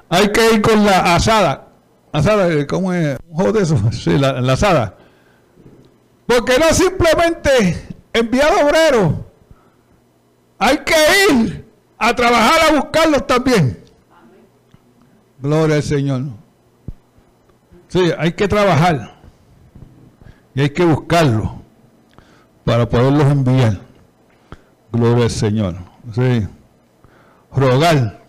hay 0.09 0.31
que 0.31 0.53
ir 0.53 0.61
con 0.61 0.83
la 0.83 1.15
asada. 1.15 1.67
Asada, 2.11 2.65
¿cómo 2.65 2.91
es? 2.93 3.17
Un 3.27 3.35
juego 3.35 3.51
de 3.53 3.63
eso. 3.63 3.77
Sí, 3.91 4.17
la, 4.17 4.39
asada. 4.51 4.97
Porque 6.25 6.57
no 6.57 6.73
simplemente 6.73 7.87
enviar 8.11 8.51
obreros. 8.63 9.13
Hay 10.59 10.79
que 10.79 10.95
ir 11.31 11.65
a 11.97 12.15
trabajar 12.15 12.69
a 12.69 12.79
buscarlos 12.79 13.27
también. 13.27 13.83
Gloria 15.39 15.75
al 15.75 15.83
Señor. 15.83 16.23
Sí, 17.87 18.11
hay 18.17 18.33
que 18.33 18.47
trabajar. 18.47 19.17
Y 20.55 20.61
hay 20.61 20.69
que 20.71 20.83
buscarlos 20.83 21.51
para 22.65 22.89
poderlos 22.89 23.27
enviar. 23.27 23.79
Gloria 24.91 25.25
al 25.25 25.29
Señor. 25.29 25.86
Sí. 26.13 26.47
Rogar. 27.55 28.21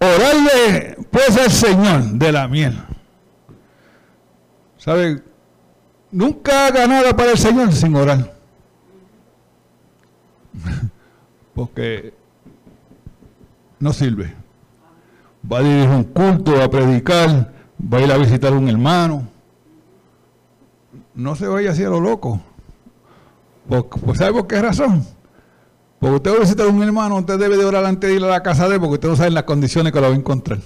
Orarle 0.00 0.96
pues 1.10 1.36
al 1.36 1.50
Señor 1.50 2.02
de 2.12 2.32
la 2.32 2.48
miel. 2.48 2.78
¿Sabe? 4.76 5.22
Nunca 6.10 6.66
haga 6.66 6.86
nada 6.86 7.16
para 7.16 7.32
el 7.32 7.38
Señor 7.38 7.72
sin 7.72 7.94
orar. 7.94 8.34
Porque 11.54 12.14
no 13.78 13.92
sirve. 13.92 14.34
Va 15.50 15.58
a 15.58 15.62
dirigir 15.62 15.90
un 15.90 16.04
culto, 16.04 16.62
a 16.62 16.68
predicar, 16.70 17.52
va 17.80 17.98
a 17.98 18.00
ir 18.00 18.12
a 18.12 18.16
visitar 18.16 18.52
a 18.52 18.56
un 18.56 18.68
hermano. 18.68 19.28
No 21.14 21.36
se 21.36 21.46
vaya 21.46 21.70
así 21.70 21.84
a 21.84 21.90
lo 21.90 22.00
loco. 22.00 22.40
Pues, 23.68 24.18
¿Sabe 24.18 24.32
por 24.32 24.46
qué 24.46 24.60
razón? 24.60 25.04
Porque 26.04 26.16
usted 26.16 26.32
va 26.32 26.36
a 26.36 26.40
visitar 26.40 26.66
un 26.66 26.82
hermano, 26.82 27.16
usted 27.16 27.38
debe 27.38 27.56
de 27.56 27.64
orar 27.64 27.86
antes 27.86 28.10
de 28.10 28.16
ir 28.16 28.22
a 28.22 28.26
la 28.26 28.42
casa 28.42 28.68
de 28.68 28.74
él, 28.74 28.80
porque 28.80 28.96
usted 28.96 29.08
no 29.08 29.16
sabe 29.16 29.30
las 29.30 29.44
condiciones 29.44 29.90
que 29.90 30.02
lo 30.02 30.08
va 30.08 30.12
a 30.12 30.16
encontrar. 30.16 30.58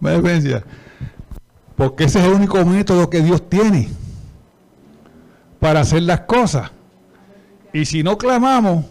Porque 1.76 2.04
ese 2.04 2.20
es 2.20 2.24
el 2.24 2.32
único 2.32 2.64
método 2.64 3.10
que 3.10 3.20
Dios 3.20 3.50
tiene 3.50 3.90
para 5.58 5.80
hacer 5.80 6.04
las 6.04 6.20
cosas. 6.20 6.70
Y 7.74 7.84
si 7.84 8.02
no 8.02 8.16
clamamos, 8.16 8.86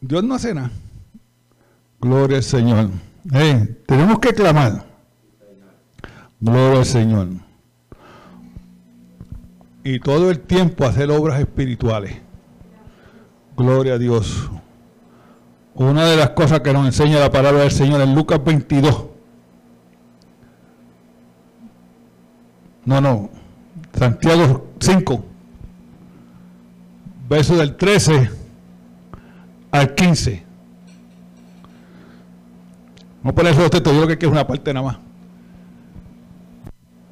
Dios 0.00 0.24
no 0.24 0.36
hace 0.36 0.54
nada. 0.54 0.70
Gloria 2.00 2.38
al 2.38 2.42
Señor. 2.42 2.88
tenemos 3.86 4.18
que 4.18 4.32
clamar. 4.32 4.86
Gloria 6.40 6.78
al 6.78 6.86
Señor. 6.86 7.51
Y 9.84 9.98
todo 9.98 10.30
el 10.30 10.40
tiempo 10.40 10.84
hacer 10.84 11.10
obras 11.10 11.40
espirituales. 11.40 12.16
Gloria 13.56 13.94
a 13.94 13.98
Dios. 13.98 14.50
Una 15.74 16.06
de 16.06 16.16
las 16.16 16.30
cosas 16.30 16.60
que 16.60 16.72
nos 16.72 16.86
enseña 16.86 17.18
la 17.18 17.30
palabra 17.30 17.62
del 17.62 17.70
Señor 17.70 18.00
en 18.00 18.14
Lucas 18.14 18.42
22. 18.44 19.06
No, 22.84 23.00
no. 23.00 23.30
Santiago 23.92 24.68
5. 24.78 25.24
Verso 27.28 27.56
del 27.56 27.76
13 27.76 28.30
al 29.70 29.94
15. 29.94 30.44
No 33.22 33.34
por 33.34 33.46
eso 33.46 33.64
usted, 33.64 33.84
yo 33.84 34.04
creo 34.04 34.18
que 34.18 34.26
es 34.26 34.32
una 34.32 34.46
parte 34.46 34.72
nada 34.74 34.86
más. 34.86 34.98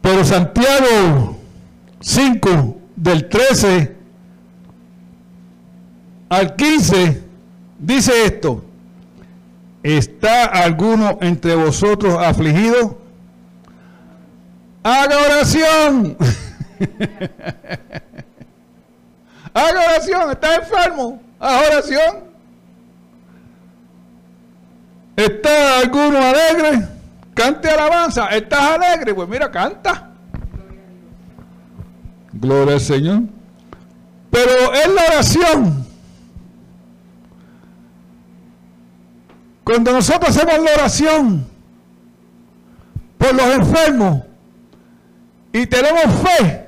Pero 0.02 0.24
Santiago 0.24 1.39
5, 2.00 2.76
del 2.96 3.28
13 3.28 3.96
al 6.30 6.56
15, 6.56 7.22
dice 7.78 8.24
esto. 8.24 8.64
¿Está 9.82 10.44
alguno 10.44 11.18
entre 11.20 11.54
vosotros 11.54 12.16
afligido? 12.22 12.98
Haga 14.82 15.18
oración. 15.18 16.16
Haga 19.54 19.80
oración. 19.80 20.30
¿Está 20.30 20.56
enfermo? 20.56 21.22
Haga 21.38 21.66
oración. 21.66 22.30
¿Está 25.16 25.78
alguno 25.78 26.18
alegre? 26.18 26.86
Cante 27.34 27.68
alabanza. 27.68 28.26
¿Estás 28.28 28.60
alegre? 28.60 29.14
Pues 29.14 29.28
mira, 29.28 29.50
canta. 29.50 30.09
Gloria 32.40 32.74
al 32.74 32.80
Señor. 32.80 33.22
Pero 34.30 34.72
es 34.72 34.94
la 34.94 35.04
oración. 35.12 35.86
Cuando 39.64 39.92
nosotros 39.92 40.30
hacemos 40.30 40.64
la 40.64 40.72
oración 40.72 41.46
por 43.18 43.34
los 43.34 43.46
enfermos 43.46 44.22
y 45.52 45.66
tenemos 45.66 46.02
fe 46.20 46.66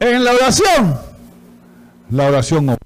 en 0.00 0.24
la 0.24 0.32
oración, 0.32 0.98
la 2.10 2.26
oración 2.28 2.68
obra. 2.68 2.78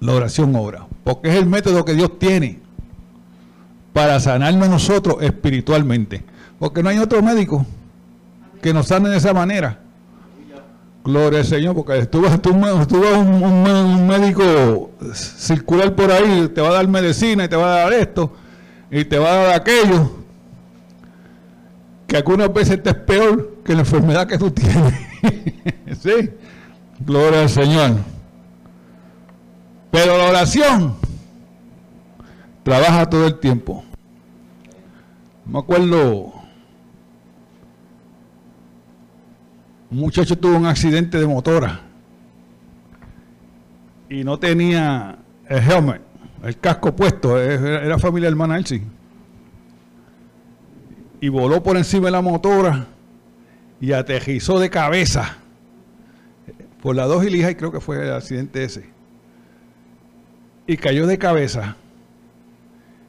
La 0.00 0.14
oración 0.14 0.54
obra. 0.56 0.86
Porque 1.04 1.28
es 1.28 1.36
el 1.36 1.46
método 1.46 1.84
que 1.84 1.94
Dios 1.94 2.18
tiene 2.18 2.60
para 3.92 4.20
sanarnos 4.20 4.68
nosotros 4.68 5.16
espiritualmente. 5.20 6.24
Porque 6.58 6.82
no 6.82 6.88
hay 6.88 6.98
otro 6.98 7.22
médico 7.22 7.66
que 8.62 8.72
nos 8.72 8.86
sane 8.86 9.08
de 9.08 9.16
esa 9.16 9.34
manera. 9.34 9.81
Gloria 11.04 11.40
al 11.40 11.44
Señor, 11.44 11.74
porque 11.74 12.06
tú 12.06 12.22
vas, 12.22 12.38
un, 12.46 12.64
un, 13.24 14.06
médico 14.06 14.92
circular 15.12 15.94
por 15.96 16.12
ahí, 16.12 16.48
te 16.54 16.60
va 16.60 16.68
a 16.68 16.72
dar 16.74 16.86
medicina 16.86 17.44
y 17.44 17.48
te 17.48 17.56
va 17.56 17.74
a 17.74 17.78
dar 17.80 17.92
esto 17.92 18.32
y 18.88 19.04
te 19.04 19.18
va 19.18 19.32
a 19.32 19.36
dar 19.36 19.54
aquello, 19.54 20.12
que 22.06 22.18
algunas 22.18 22.52
veces 22.52 22.82
te 22.82 22.90
es 22.90 22.96
peor 22.96 23.56
que 23.64 23.72
la 23.72 23.80
enfermedad 23.80 24.26
que 24.26 24.38
tú 24.38 24.50
tienes. 24.50 24.94
¿Sí? 26.02 26.30
Gloria 27.00 27.40
al 27.42 27.48
Señor. 27.48 27.92
Pero 29.90 30.18
la 30.18 30.28
oración 30.28 30.94
trabaja 32.62 33.08
todo 33.08 33.26
el 33.26 33.38
tiempo. 33.38 33.82
Me 35.46 35.58
acuerdo, 35.58 36.32
un 39.92 39.98
muchacho 39.98 40.38
tuvo 40.38 40.56
un 40.56 40.64
accidente 40.64 41.18
de 41.18 41.26
motora 41.26 41.82
y 44.08 44.24
no 44.24 44.38
tenía 44.38 45.18
el 45.46 45.58
helmet, 45.58 46.00
el 46.42 46.58
casco 46.58 46.96
puesto, 46.96 47.38
era 47.38 47.98
familia 47.98 48.28
hermana 48.28 48.56
Elsie. 48.56 48.82
Y 51.20 51.28
voló 51.28 51.62
por 51.62 51.76
encima 51.76 52.06
de 52.06 52.12
la 52.12 52.22
motora 52.22 52.86
y 53.80 53.92
aterrizó 53.92 54.58
de 54.58 54.70
cabeza 54.70 55.36
por 56.82 56.96
la 56.96 57.04
dos 57.04 57.24
y 57.26 57.54
creo 57.54 57.70
que 57.70 57.80
fue 57.80 58.02
el 58.02 58.14
accidente 58.14 58.64
ese. 58.64 58.90
Y 60.66 60.78
cayó 60.78 61.06
de 61.06 61.18
cabeza 61.18 61.76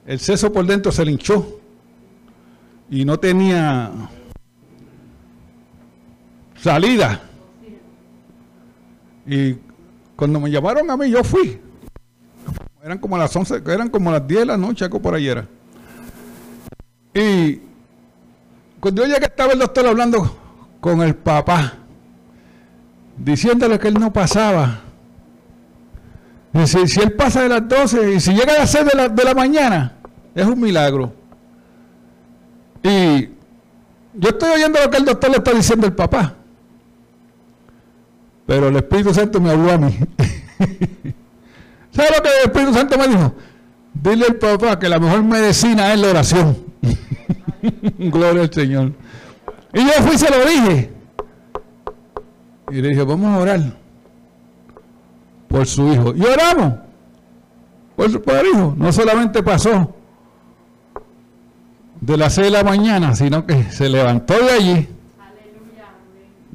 el 0.05 0.19
seso 0.19 0.51
por 0.51 0.65
dentro 0.65 0.91
se 0.91 1.05
le 1.05 1.11
hinchó 1.11 1.61
y 2.89 3.05
no 3.05 3.17
tenía 3.19 3.89
salida. 6.63 7.21
Y 9.25 9.55
cuando 10.15 10.39
me 10.39 10.49
llamaron 10.49 10.89
a 10.89 10.97
mí, 10.97 11.09
yo 11.09 11.23
fui. 11.23 11.59
Eran 12.83 12.97
como 12.97 13.17
las 13.17 13.35
11, 13.35 13.61
eran 13.67 13.89
como 13.89 14.11
las 14.11 14.27
10 14.27 14.39
de 14.39 14.45
la 14.45 14.57
noche, 14.57 14.85
algo 14.85 15.01
por 15.01 15.13
ahí 15.13 15.27
era. 15.27 15.47
Y 17.13 17.61
cuando 18.79 19.05
yo 19.05 19.13
llegué 19.13 19.25
estaba 19.25 19.53
el 19.53 19.59
doctor 19.59 19.87
hablando 19.87 20.37
con 20.81 21.01
el 21.01 21.15
papá, 21.15 21.73
diciéndole 23.17 23.77
que 23.77 23.87
él 23.89 23.93
no 23.93 24.11
pasaba 24.11 24.81
si, 26.65 27.01
él 27.01 27.13
pasa 27.13 27.41
de 27.41 27.49
las 27.49 27.67
12 27.67 28.13
y 28.13 28.19
si 28.19 28.31
llega 28.33 28.53
a 28.53 28.59
las 28.59 28.71
6 28.71 28.85
de 28.85 28.95
la, 28.95 29.09
de 29.09 29.23
la 29.23 29.33
mañana, 29.33 29.93
es 30.35 30.45
un 30.45 30.59
milagro. 30.59 31.11
Y 32.83 33.29
yo 34.13 34.29
estoy 34.29 34.51
oyendo 34.51 34.79
lo 34.79 34.89
que 34.89 34.97
el 34.97 35.05
doctor 35.05 35.31
le 35.31 35.37
está 35.37 35.51
diciendo 35.51 35.87
al 35.87 35.93
papá. 35.93 36.35
Pero 38.45 38.67
el 38.67 38.75
Espíritu 38.75 39.13
Santo 39.13 39.39
me 39.39 39.51
habló 39.51 39.71
a 39.71 39.77
mí. 39.77 39.97
¿Sabe 41.91 42.09
lo 42.15 42.23
que 42.23 42.29
el 42.29 42.45
Espíritu 42.45 42.73
Santo 42.73 42.97
me 42.97 43.07
dijo? 43.07 43.33
Dile 43.93 44.25
al 44.25 44.35
papá 44.35 44.79
que 44.79 44.89
la 44.89 44.99
mejor 44.99 45.23
medicina 45.23 45.93
es 45.93 45.99
la 45.99 46.09
oración. 46.09 46.57
Gloria 47.97 48.41
al 48.41 48.53
Señor. 48.53 48.91
Y 49.73 49.79
yo 49.79 49.91
fui 50.01 50.15
y 50.15 50.17
se 50.17 50.29
lo 50.29 50.45
dije. 50.45 50.91
Y 52.71 52.81
le 52.81 52.89
dije, 52.89 53.03
vamos 53.03 53.27
a 53.33 53.37
orar 53.37 53.61
por 55.47 55.65
su 55.67 55.87
hijo. 55.93 56.13
Y 56.15 56.23
oramos 56.23 56.73
por 57.95 58.11
su 58.11 58.21
hijo. 58.51 58.73
No 58.77 58.91
solamente 58.91 59.43
pasó 59.43 59.95
de 62.01 62.17
las 62.17 62.33
6 62.33 62.47
de 62.47 62.51
la 62.51 62.63
mañana, 62.63 63.15
sino 63.15 63.45
que 63.45 63.71
se 63.71 63.87
levantó 63.87 64.33
de 64.33 64.51
allí 64.51 64.87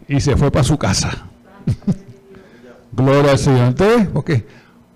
y 0.08 0.20
se 0.20 0.36
fue 0.36 0.50
para 0.50 0.64
su 0.64 0.76
casa. 0.76 1.27
Gloria 2.92 3.32
al 3.32 3.38
Señor. 3.38 3.68
Entonces, 3.68 4.08
¿por 4.08 4.24
qué? 4.24 4.46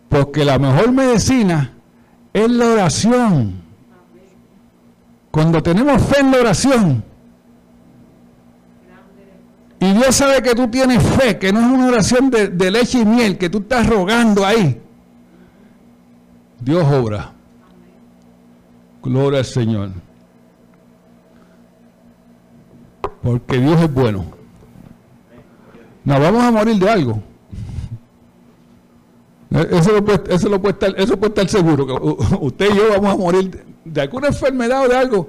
Porque 0.08 0.44
la 0.44 0.58
mejor 0.58 0.92
medicina 0.92 1.72
es 2.32 2.50
la 2.50 2.66
oración. 2.66 3.62
Cuando 5.30 5.62
tenemos 5.62 6.02
fe 6.02 6.20
en 6.20 6.30
la 6.30 6.38
oración, 6.38 7.04
y 9.82 9.92
Dios 9.94 10.14
sabe 10.14 10.40
que 10.42 10.54
tú 10.54 10.68
tienes 10.68 11.02
fe, 11.02 11.38
que 11.38 11.52
no 11.52 11.58
es 11.58 11.66
una 11.66 11.88
oración 11.88 12.30
de, 12.30 12.70
leche 12.70 13.00
y 13.00 13.04
miel, 13.04 13.36
que 13.36 13.50
tú 13.50 13.58
estás 13.58 13.84
rogando 13.88 14.46
ahí. 14.46 14.80
Dios 16.60 16.84
obra. 16.84 17.32
Gloria 19.02 19.40
al 19.40 19.44
Señor. 19.44 19.90
Porque 23.22 23.58
Dios 23.58 23.80
es 23.80 23.92
bueno. 23.92 24.41
Nos 26.04 26.20
vamos 26.20 26.42
a 26.42 26.50
morir 26.50 26.76
de 26.76 26.90
algo. 26.90 27.22
Eso, 29.50 29.92
lo 29.92 30.04
puede, 30.04 30.34
eso, 30.34 30.48
eso 30.96 31.16
puede 31.18 31.28
estar 31.28 31.48
seguro, 31.48 31.84
usted 32.40 32.72
y 32.72 32.76
yo 32.76 32.88
vamos 32.90 33.12
a 33.12 33.16
morir 33.18 33.64
de 33.84 34.00
alguna 34.00 34.28
enfermedad 34.28 34.86
o 34.86 34.88
de 34.88 34.96
algo. 34.96 35.28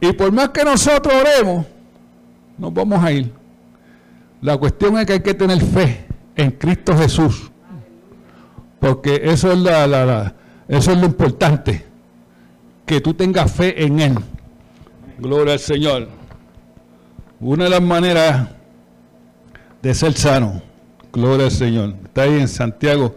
Y 0.00 0.12
por 0.12 0.32
más 0.32 0.48
que 0.50 0.64
nosotros 0.64 1.14
oremos, 1.14 1.66
nos 2.56 2.72
vamos 2.72 3.02
a 3.02 3.12
ir. 3.12 3.30
La 4.40 4.56
cuestión 4.56 4.98
es 4.98 5.06
que 5.06 5.14
hay 5.14 5.20
que 5.20 5.34
tener 5.34 5.60
fe 5.62 6.06
en 6.34 6.50
Cristo 6.52 6.96
Jesús. 6.96 7.50
Porque 8.80 9.20
eso 9.24 9.52
es, 9.52 9.58
eso 10.68 10.92
es 10.92 10.98
lo 10.98 11.06
importante. 11.06 11.84
que 12.86 13.00
tú 13.00 13.14
tengas 13.14 13.50
fe 13.50 13.84
en 13.84 14.00
Él. 14.00 14.14
Gloria 15.18 15.54
al 15.54 15.58
Señor. 15.58 16.08
Una 17.40 17.64
de 17.64 17.70
las 17.70 17.82
maneras 17.82 18.48
de 19.86 19.94
ser 19.94 20.14
sano, 20.14 20.60
gloria 21.12 21.44
al 21.44 21.52
Señor, 21.52 21.94
está 22.04 22.22
ahí 22.22 22.40
en 22.40 22.48
Santiago 22.48 23.14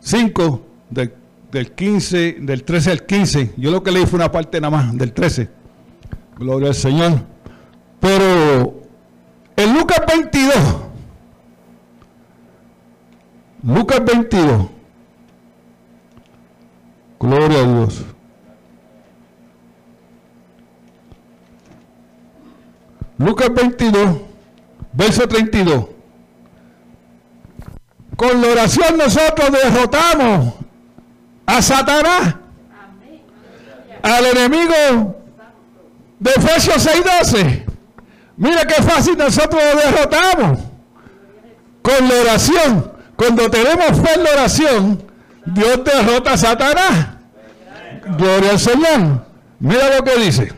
5, 0.00 0.62
del, 0.88 1.12
del 1.52 1.72
15, 1.72 2.36
del 2.40 2.64
13 2.64 2.90
al 2.92 3.04
15. 3.04 3.52
Yo 3.58 3.70
lo 3.70 3.82
que 3.82 3.90
leí 3.90 4.06
fue 4.06 4.16
una 4.16 4.32
parte 4.32 4.58
nada 4.58 4.70
más, 4.70 4.96
del 4.96 5.12
13. 5.12 5.50
Gloria 6.38 6.68
al 6.68 6.74
Señor. 6.74 7.20
Pero 8.00 8.80
en 9.54 9.74
Lucas 9.74 10.00
22, 10.08 10.54
Lucas 13.64 14.02
22, 14.06 14.66
gloria 17.20 17.58
a 17.58 17.64
Dios. 17.64 18.04
Lucas 23.18 23.52
22, 23.52 24.27
verso 24.92 25.28
32. 25.28 25.86
Con 28.16 28.42
la 28.42 28.48
oración 28.48 28.98
nosotros 28.98 29.50
derrotamos 29.52 30.54
a 31.46 31.62
Satanás, 31.62 32.34
al 34.02 34.26
enemigo 34.26 35.16
de 36.18 36.30
Efesios 36.30 36.84
6:12. 36.84 37.64
Mira 38.36 38.64
qué 38.64 38.82
fácil 38.82 39.16
nosotros 39.16 39.62
lo 39.62 39.80
derrotamos. 39.80 40.60
Con 41.82 42.08
la 42.08 42.14
oración. 42.22 42.92
Cuando 43.16 43.50
tenemos 43.50 44.00
fe 44.00 44.14
en 44.14 44.24
la 44.24 44.30
oración, 44.30 45.02
Dios 45.44 45.82
derrota 45.84 46.32
a 46.32 46.36
Satanás. 46.36 47.08
Gloria 48.16 48.50
al 48.50 48.58
Señor. 48.58 49.24
Mira 49.58 49.96
lo 49.96 50.04
que 50.04 50.16
dice. 50.18 50.52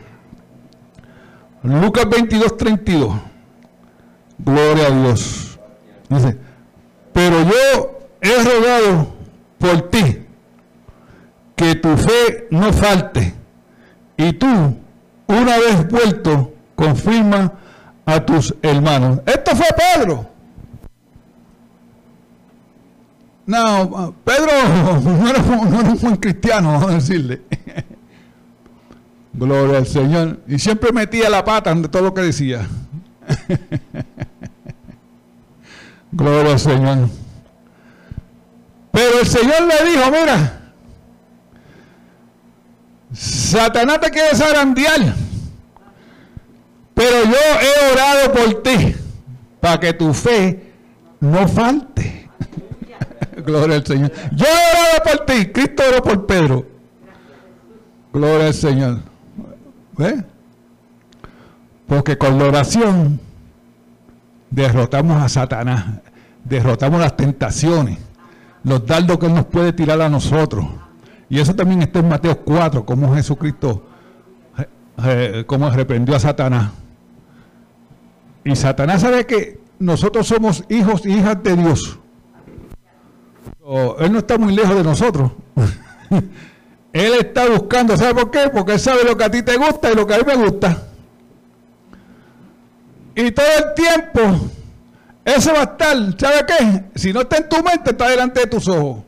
Lucas 1.63 2.07
22, 2.09 2.57
32. 2.57 3.30
Gloria 4.45 4.87
a 4.87 4.91
Dios. 4.91 5.59
Dice, 6.09 6.37
pero 7.13 7.43
yo 7.43 7.99
he 8.21 8.43
rogado 8.43 9.13
por 9.57 9.89
ti 9.89 10.25
que 11.55 11.75
tu 11.75 11.95
fe 11.97 12.47
no 12.49 12.73
falte 12.73 13.33
y 14.17 14.33
tú, 14.33 14.47
una 15.27 15.57
vez 15.57 15.87
vuelto, 15.87 16.53
confirma 16.75 17.53
a 18.05 18.25
tus 18.25 18.55
hermanos. 18.61 19.19
Esto 19.25 19.55
fue 19.55 19.67
Pedro. 19.75 20.29
No, 23.45 24.15
Pedro 24.23 24.51
no 25.03 25.27
era, 25.27 25.39
no 25.39 25.79
era 25.79 25.89
un 25.89 25.99
buen 25.99 26.15
cristiano, 26.17 26.71
vamos 26.73 26.91
a 26.91 26.95
decirle. 26.95 27.41
Gloria 29.33 29.77
al 29.77 29.87
Señor. 29.87 30.39
Y 30.47 30.59
siempre 30.59 30.91
metía 30.91 31.29
la 31.29 31.43
pata 31.43 31.71
en 31.71 31.83
todo 31.83 32.03
lo 32.03 32.13
que 32.13 32.21
decía. 32.21 32.67
Gloria 36.11 36.53
al 36.53 36.59
Señor. 36.59 37.09
Pero 38.91 39.19
el 39.19 39.27
Señor 39.27 39.61
le 39.61 39.89
dijo, 39.89 40.11
mira, 40.11 40.61
Satanás 43.13 43.99
te 44.01 44.09
quiere 44.09 44.35
zarandear, 44.35 45.15
pero 46.93 47.23
yo 47.23 47.37
he 47.61 47.93
orado 47.93 48.31
por 48.33 48.63
ti, 48.63 48.95
para 49.59 49.79
que 49.79 49.93
tu 49.93 50.13
fe 50.13 50.73
no 51.19 51.47
falte. 51.47 52.29
Gloria 53.45 53.77
al 53.77 53.85
Señor. 53.85 54.11
Yo 54.33 54.45
he 54.45 54.49
orado 54.49 55.03
por 55.17 55.25
ti, 55.25 55.45
Cristo 55.47 55.83
oró 55.87 56.03
por 56.03 56.25
Pedro. 56.25 56.65
Gloria 58.13 58.47
al 58.47 58.53
Señor. 58.53 58.99
¿Ve? 59.97 60.23
Porque 61.87 62.17
con 62.17 62.37
la 62.37 62.45
oración 62.45 63.19
derrotamos 64.51 65.23
a 65.23 65.29
Satanás, 65.29 65.85
derrotamos 66.43 66.99
las 66.99 67.17
tentaciones, 67.17 67.97
los 68.63 68.85
dardos 68.85 69.17
que 69.17 69.29
nos 69.29 69.45
puede 69.45 69.73
tirar 69.73 69.99
a 70.01 70.09
nosotros. 70.09 70.65
Y 71.29 71.39
eso 71.39 71.55
también 71.55 71.81
está 71.81 71.99
en 71.99 72.09
Mateo 72.09 72.37
4, 72.43 72.85
como 72.85 73.15
Jesucristo, 73.15 73.85
eh, 74.59 74.67
eh, 75.03 75.43
como 75.47 75.69
reprendió 75.69 76.15
a 76.15 76.19
Satanás. 76.19 76.71
Y 78.43 78.55
Satanás 78.55 79.01
sabe 79.01 79.25
que 79.25 79.59
nosotros 79.79 80.27
somos 80.27 80.65
hijos 80.69 81.05
y 81.05 81.13
hijas 81.13 81.41
de 81.41 81.55
Dios. 81.55 81.99
él 83.99 84.11
no 84.11 84.19
está 84.19 84.37
muy 84.37 84.53
lejos 84.53 84.75
de 84.75 84.83
nosotros. 84.83 85.31
él 86.93 87.13
está 87.19 87.49
buscando, 87.49 87.95
¿sabe 87.95 88.13
por 88.15 88.31
qué? 88.31 88.49
Porque 88.53 88.73
él 88.73 88.79
sabe 88.79 89.03
lo 89.05 89.15
que 89.15 89.23
a 89.23 89.31
ti 89.31 89.41
te 89.41 89.55
gusta 89.55 89.91
y 89.91 89.95
lo 89.95 90.05
que 90.05 90.15
a 90.15 90.17
mí 90.17 90.23
me 90.27 90.35
gusta. 90.35 90.90
Y 93.15 93.31
todo 93.31 93.45
el 93.57 93.73
tiempo, 93.73 94.49
eso 95.25 95.53
va 95.53 95.59
a 95.59 95.63
estar, 95.63 95.97
¿sabe 96.19 96.45
qué? 96.47 96.83
Si 96.95 97.13
no 97.13 97.21
está 97.21 97.37
en 97.37 97.49
tu 97.49 97.57
mente, 97.57 97.91
está 97.91 98.09
delante 98.09 98.41
de 98.41 98.47
tus 98.47 98.67
ojos. 98.67 99.03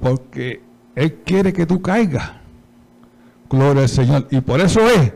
Porque 0.00 0.62
Él 0.94 1.20
quiere 1.24 1.52
que 1.52 1.66
tú 1.66 1.80
caigas. 1.82 2.32
Gloria 3.48 3.82
al 3.82 3.88
Señor. 3.88 4.26
Y 4.30 4.40
por 4.40 4.60
eso 4.60 4.80
es 4.88 5.12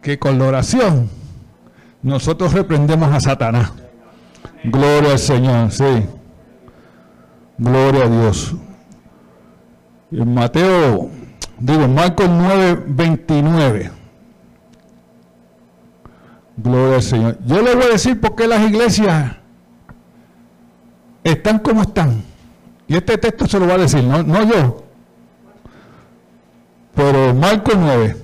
que 0.00 0.18
con 0.18 0.38
la 0.38 0.46
oración 0.46 1.10
nosotros 2.02 2.52
reprendemos 2.52 3.12
a 3.12 3.20
Satanás. 3.20 3.72
Gloria 4.64 5.12
al 5.12 5.18
Señor, 5.18 5.72
sí. 5.72 6.06
Gloria 7.58 8.04
a 8.04 8.08
Dios. 8.08 8.54
En 10.12 10.32
Mateo, 10.32 11.10
digo, 11.58 11.88
Marcos 11.88 12.28
9, 12.30 12.84
29. 12.86 13.95
Gloria 16.56 16.96
al 16.96 17.02
Señor. 17.02 17.38
Yo 17.44 17.60
le 17.60 17.74
voy 17.74 17.84
a 17.84 17.88
decir 17.88 18.18
por 18.20 18.34
qué 18.34 18.46
las 18.46 18.62
iglesias 18.68 19.36
están 21.22 21.58
como 21.58 21.82
están. 21.82 22.22
Y 22.88 22.96
este 22.96 23.18
texto 23.18 23.46
se 23.46 23.58
lo 23.58 23.66
va 23.66 23.74
a 23.74 23.78
decir, 23.78 24.02
no, 24.02 24.22
no 24.22 24.42
yo. 24.44 24.84
Pero 26.94 27.34
Marcos 27.34 27.74
9. 27.76 28.16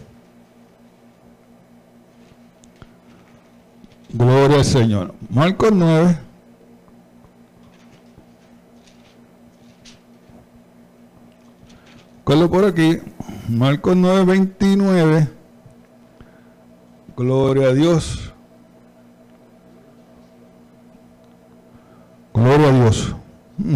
Gloria 4.10 4.58
al 4.58 4.64
Señor. 4.64 5.14
Marcos 5.28 5.72
9. 5.72 6.18
Colo 12.24 12.50
por 12.50 12.64
aquí. 12.64 12.98
Marcos 13.48 13.96
9, 13.96 14.24
29. 14.24 15.41
Gloria 17.16 17.68
a 17.68 17.72
Dios. 17.72 18.32
Gloria 22.34 22.68
a 22.68 22.72
Dios. 22.72 23.14
Mm. 23.58 23.74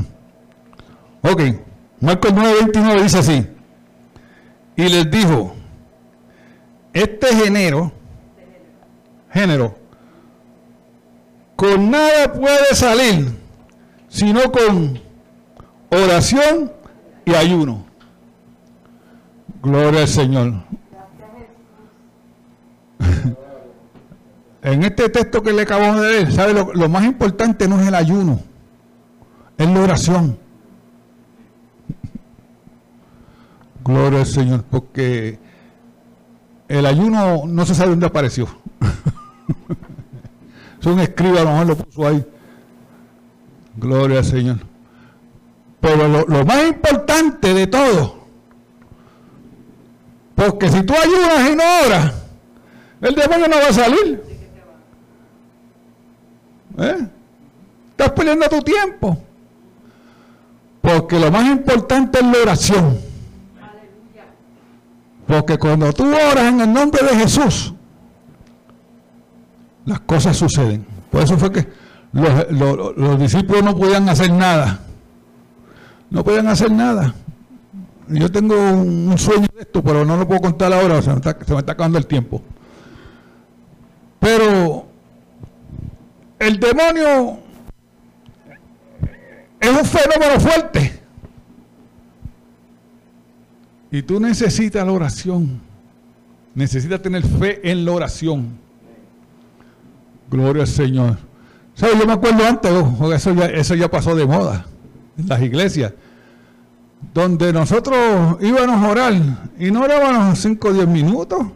Ok. 1.23 1.43
Marcos 2.01 2.33
9, 2.35 2.55
29 2.61 3.03
dice 3.03 3.19
así. 3.19 3.47
Y 4.77 4.89
les 4.89 5.11
dijo, 5.11 5.55
este 6.93 7.35
género, 7.35 7.93
género, 9.31 9.77
con 11.57 11.91
nada 11.91 12.33
puede 12.33 12.75
salir, 12.75 13.35
sino 14.09 14.53
con 14.53 15.01
oración 15.91 16.73
y 17.25 17.35
ayuno. 17.35 17.87
Gloria 19.63 20.03
al 20.03 20.09
Señor. 20.09 20.53
en 24.63 24.83
este 24.83 25.09
texto 25.09 25.43
que 25.43 25.53
le 25.53 25.63
acabamos 25.63 26.03
de 26.03 26.09
leer, 26.09 26.33
¿sabe? 26.33 26.55
Lo, 26.55 26.73
lo, 26.73 26.89
más 26.89 27.05
importante 27.05 27.69
no 27.69 27.81
es 27.81 27.89
el 27.89 27.95
ayuno, 27.95 28.41
es 29.59 29.69
la 29.69 29.81
oración. 29.81 30.39
Gloria 33.85 34.21
al 34.21 34.27
Señor, 34.27 34.65
porque 34.65 35.39
el 36.69 36.87
ayuno 36.87 37.43
no 37.47 37.67
se 37.67 37.75
sabe 37.75 37.91
dónde 37.91 38.07
apareció. 38.07 38.49
es 40.81 40.87
un 40.87 41.01
escriba, 41.01 41.41
a 41.41 41.45
lo 41.45 41.51
mejor 41.51 41.67
lo 41.67 41.77
puso 41.77 42.07
ahí. 42.07 42.27
Gloria 43.77 44.19
al 44.19 44.25
Señor. 44.25 44.57
Pero 45.81 46.09
lo, 46.09 46.45
más 46.45 46.67
importante 46.67 47.55
de 47.55 47.67
todo, 47.67 48.17
porque 50.35 50.69
si 50.69 50.83
tú 50.83 50.95
ayunas 50.95 51.51
y 51.51 51.55
no 51.55 51.63
oras, 51.87 52.26
el 53.01 53.15
demonio 53.15 53.49
no 53.49 53.57
va 53.57 53.69
a 53.69 53.73
salir. 53.73 54.23
¿Eh? 56.79 57.09
Estás 57.91 58.11
perdiendo 58.11 58.49
tu 58.49 58.61
tiempo. 58.63 59.19
Porque 60.81 61.19
lo 61.19 61.31
más 61.31 61.47
importante 61.47 62.19
es 62.19 62.25
la 62.25 62.43
oración. 62.43 62.99
Porque 65.27 65.59
cuando 65.59 65.93
tú 65.93 66.05
oras 66.05 66.45
en 66.45 66.61
el 66.61 66.73
nombre 66.73 67.03
de 67.03 67.17
Jesús, 67.17 67.75
las 69.85 70.01
cosas 70.01 70.37
suceden. 70.37 70.87
Por 71.11 71.23
eso 71.23 71.37
fue 71.37 71.51
que 71.51 71.67
los, 72.13 72.51
los, 72.53 72.97
los 72.97 73.19
discípulos 73.19 73.65
no 73.65 73.77
podían 73.77 74.09
hacer 74.09 74.31
nada. 74.31 74.81
No 76.11 76.23
podían 76.23 76.47
hacer 76.47 76.71
nada. 76.71 77.15
yo 78.09 78.31
tengo 78.31 78.55
un 78.55 79.19
sueño 79.19 79.49
de 79.55 79.63
esto, 79.63 79.83
pero 79.83 80.05
no 80.05 80.17
lo 80.17 80.29
puedo 80.29 80.41
contar 80.41 80.73
ahora, 80.73 81.03
se 81.03 81.11
me 81.11 81.17
está, 81.17 81.37
se 81.45 81.53
me 81.53 81.59
está 81.59 81.73
acabando 81.73 81.99
el 81.99 82.07
tiempo. 82.07 82.43
Pero 84.21 84.87
el 86.39 86.59
demonio 86.59 87.39
es 89.61 89.71
un 89.71 89.85
fenómeno 89.85 90.41
fuerte. 90.41 91.01
Y 93.91 94.03
tú 94.03 94.21
necesitas 94.21 94.85
la 94.85 94.93
oración. 94.93 95.61
Necesitas 96.55 97.01
tener 97.01 97.23
fe 97.23 97.61
en 97.71 97.85
la 97.85 97.93
oración. 97.93 98.59
Gloria 100.31 100.63
al 100.63 100.69
Señor. 100.69 101.19
¿Sabes? 101.75 101.99
Yo 101.99 102.07
me 102.07 102.15
acuerdo 102.15 102.45
antes, 102.45 102.73
eso 103.15 103.35
ya, 103.35 103.47
eso 103.47 103.75
ya 103.75 103.91
pasó 103.91 104.15
de 104.15 104.27
moda 104.27 104.65
en 105.19 105.29
las 105.29 105.43
iglesias, 105.43 105.93
donde 107.13 107.53
nosotros 107.53 108.39
íbamos 108.41 108.83
a 108.83 108.89
orar 108.89 109.15
y 109.59 109.71
no 109.71 109.83
orábamos 109.83 110.39
5 110.39 110.69
o 110.69 110.73
10 110.73 110.89
minutos. 110.89 111.47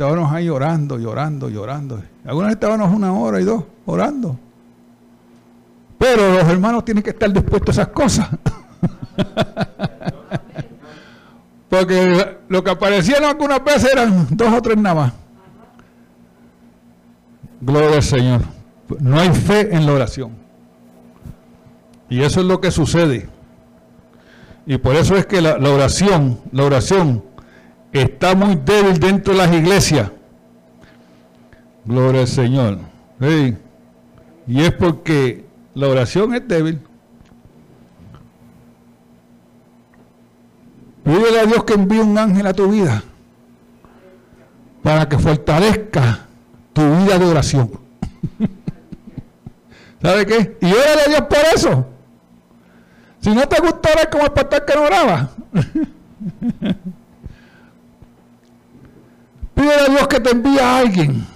Estábamos 0.00 0.32
ahí 0.32 0.48
orando, 0.48 0.96
llorando, 0.96 1.50
llorando. 1.50 2.02
Algunas 2.24 2.52
estábamos 2.52 2.90
una 2.90 3.12
hora 3.12 3.38
y 3.38 3.44
dos 3.44 3.64
orando. 3.84 4.34
Pero 5.98 6.36
los 6.36 6.44
hermanos 6.44 6.86
tienen 6.86 7.04
que 7.04 7.10
estar 7.10 7.30
dispuestos 7.30 7.76
a 7.76 7.82
esas 7.82 7.92
cosas. 7.92 8.26
Porque 11.68 12.38
lo 12.48 12.64
que 12.64 12.70
aparecían 12.70 13.24
algunas 13.24 13.62
veces 13.62 13.92
eran 13.92 14.26
dos 14.30 14.50
o 14.50 14.62
tres 14.62 14.78
nada 14.78 14.94
más. 14.94 15.12
Gloria 17.60 17.96
al 17.96 18.02
Señor. 18.02 18.40
No 19.00 19.20
hay 19.20 19.28
fe 19.34 19.68
en 19.70 19.84
la 19.84 19.92
oración. 19.92 20.30
Y 22.08 22.22
eso 22.22 22.40
es 22.40 22.46
lo 22.46 22.58
que 22.58 22.70
sucede. 22.70 23.28
Y 24.64 24.78
por 24.78 24.96
eso 24.96 25.14
es 25.14 25.26
que 25.26 25.42
la, 25.42 25.56
oración, 25.56 26.40
la 26.52 26.64
oración 26.64 27.22
está 27.92 28.34
muy 28.34 28.56
débil 28.56 28.98
dentro 28.98 29.32
de 29.32 29.38
las 29.38 29.52
iglesias. 29.52 30.10
Gloria 31.84 32.22
al 32.22 32.28
Señor. 32.28 32.78
Y 34.46 34.60
es 34.60 34.72
porque 34.72 35.44
la 35.74 35.88
oración 35.88 36.34
es 36.34 36.46
débil. 36.46 36.80
Pídele 41.04 41.40
a 41.40 41.46
Dios 41.46 41.64
que 41.64 41.74
envíe 41.74 41.98
un 41.98 42.16
ángel 42.16 42.46
a 42.46 42.52
tu 42.52 42.70
vida 42.70 43.02
para 44.82 45.08
que 45.08 45.18
fortalezca 45.18 46.26
tu 46.72 46.82
vida 46.82 47.18
de 47.18 47.24
oración. 47.24 47.70
¿Sabe 50.02 50.26
qué? 50.26 50.56
Y 50.60 50.72
órale 50.72 51.02
a 51.06 51.08
Dios 51.08 51.22
por 51.22 51.38
eso. 51.54 51.86
Si 53.20 53.34
no 53.34 53.46
te 53.48 53.60
gusta 53.60 53.90
como 54.10 54.24
el 54.24 54.32
pastor 54.32 54.64
que 54.64 54.74
no 54.74 54.82
oraba. 54.82 55.30
Pídele 59.60 59.82
a 59.82 59.88
Dios 59.90 60.08
que 60.08 60.20
te 60.20 60.30
envíe 60.30 60.58
a 60.58 60.78
alguien 60.78 61.26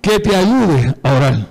que 0.00 0.18
te 0.20 0.34
ayude 0.34 0.94
a 1.02 1.12
orar. 1.12 1.46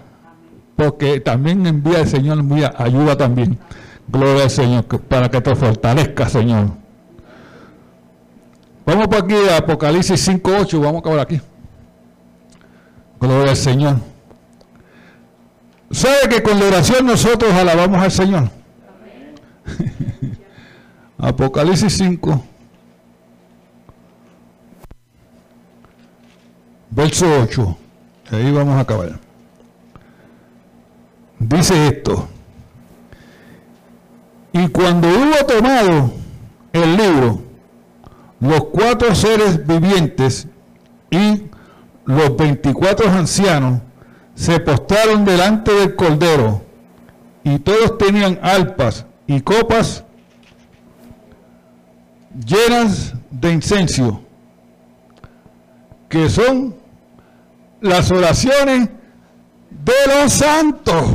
Porque 0.76 1.20
también 1.20 1.68
envía 1.68 2.00
el 2.00 2.08
Señor, 2.08 2.40
envía 2.40 2.74
ayuda 2.76 3.16
también. 3.16 3.60
Gloria 4.08 4.46
al 4.46 4.50
Señor, 4.50 4.86
para 4.86 5.30
que 5.30 5.42
te 5.42 5.56
fortalezca, 5.56 6.28
Señor. 6.28 6.72
Vamos 8.84 9.08
por 9.10 9.24
aquí 9.24 9.36
a 9.52 9.58
Apocalipsis 9.58 10.28
5.8, 10.28 10.80
vamos 10.80 10.96
a 10.96 11.00
acabar 11.00 11.20
aquí. 11.20 11.40
Gloria 13.20 13.52
al 13.52 13.58
Señor. 13.58 13.98
¿Sabe 15.92 16.30
que 16.30 16.42
con 16.42 16.60
la 16.60 16.66
oración 16.66 17.06
nosotros 17.06 17.54
alabamos 17.54 18.02
al 18.02 18.12
Señor? 18.12 18.50
Apocalipsis 21.20 21.96
5, 21.96 22.44
verso 26.96 27.26
8. 27.42 27.78
Ahí 28.32 28.52
vamos 28.52 28.76
a 28.76 28.82
acabar. 28.82 29.20
Dice 31.40 31.88
esto. 31.88 32.28
Y 34.52 34.68
cuando 34.68 35.08
hubo 35.08 35.46
tomado 35.46 36.14
el 36.72 36.96
libro, 36.96 37.42
los 38.40 38.66
cuatro 38.66 39.16
seres 39.16 39.66
vivientes 39.66 40.48
y 41.10 41.44
los 42.06 42.36
veinticuatro 42.38 43.10
ancianos 43.10 43.82
se 44.36 44.60
postraron 44.60 45.26
delante 45.26 45.72
del 45.74 45.96
Cordero 45.96 46.62
y 47.44 47.60
todos 47.60 47.98
tenían 47.98 48.40
alpas 48.42 49.06
y 49.28 49.42
copas 49.42 50.04
llenas 52.46 53.14
de 53.32 53.54
incenso, 53.54 54.22
que 56.10 56.30
son 56.30 56.83
las 57.84 58.10
oraciones 58.12 58.90
de 59.70 59.94
los 60.08 60.34
santos. 60.34 61.06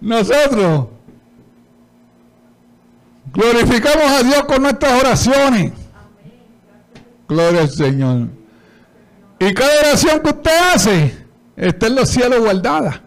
Nosotros 0.00 0.86
glorificamos 3.34 4.06
a 4.08 4.22
Dios 4.22 4.44
con 4.44 4.62
nuestras 4.62 5.00
oraciones. 5.00 5.72
Gloria 7.28 7.62
al 7.62 7.70
Señor. 7.70 8.28
Y 9.40 9.52
cada 9.52 9.80
oración 9.80 10.20
que 10.20 10.30
usted 10.30 10.58
hace 10.72 11.26
está 11.56 11.88
en 11.88 11.96
los 11.96 12.08
cielos 12.08 12.38
guardada. 12.38 13.02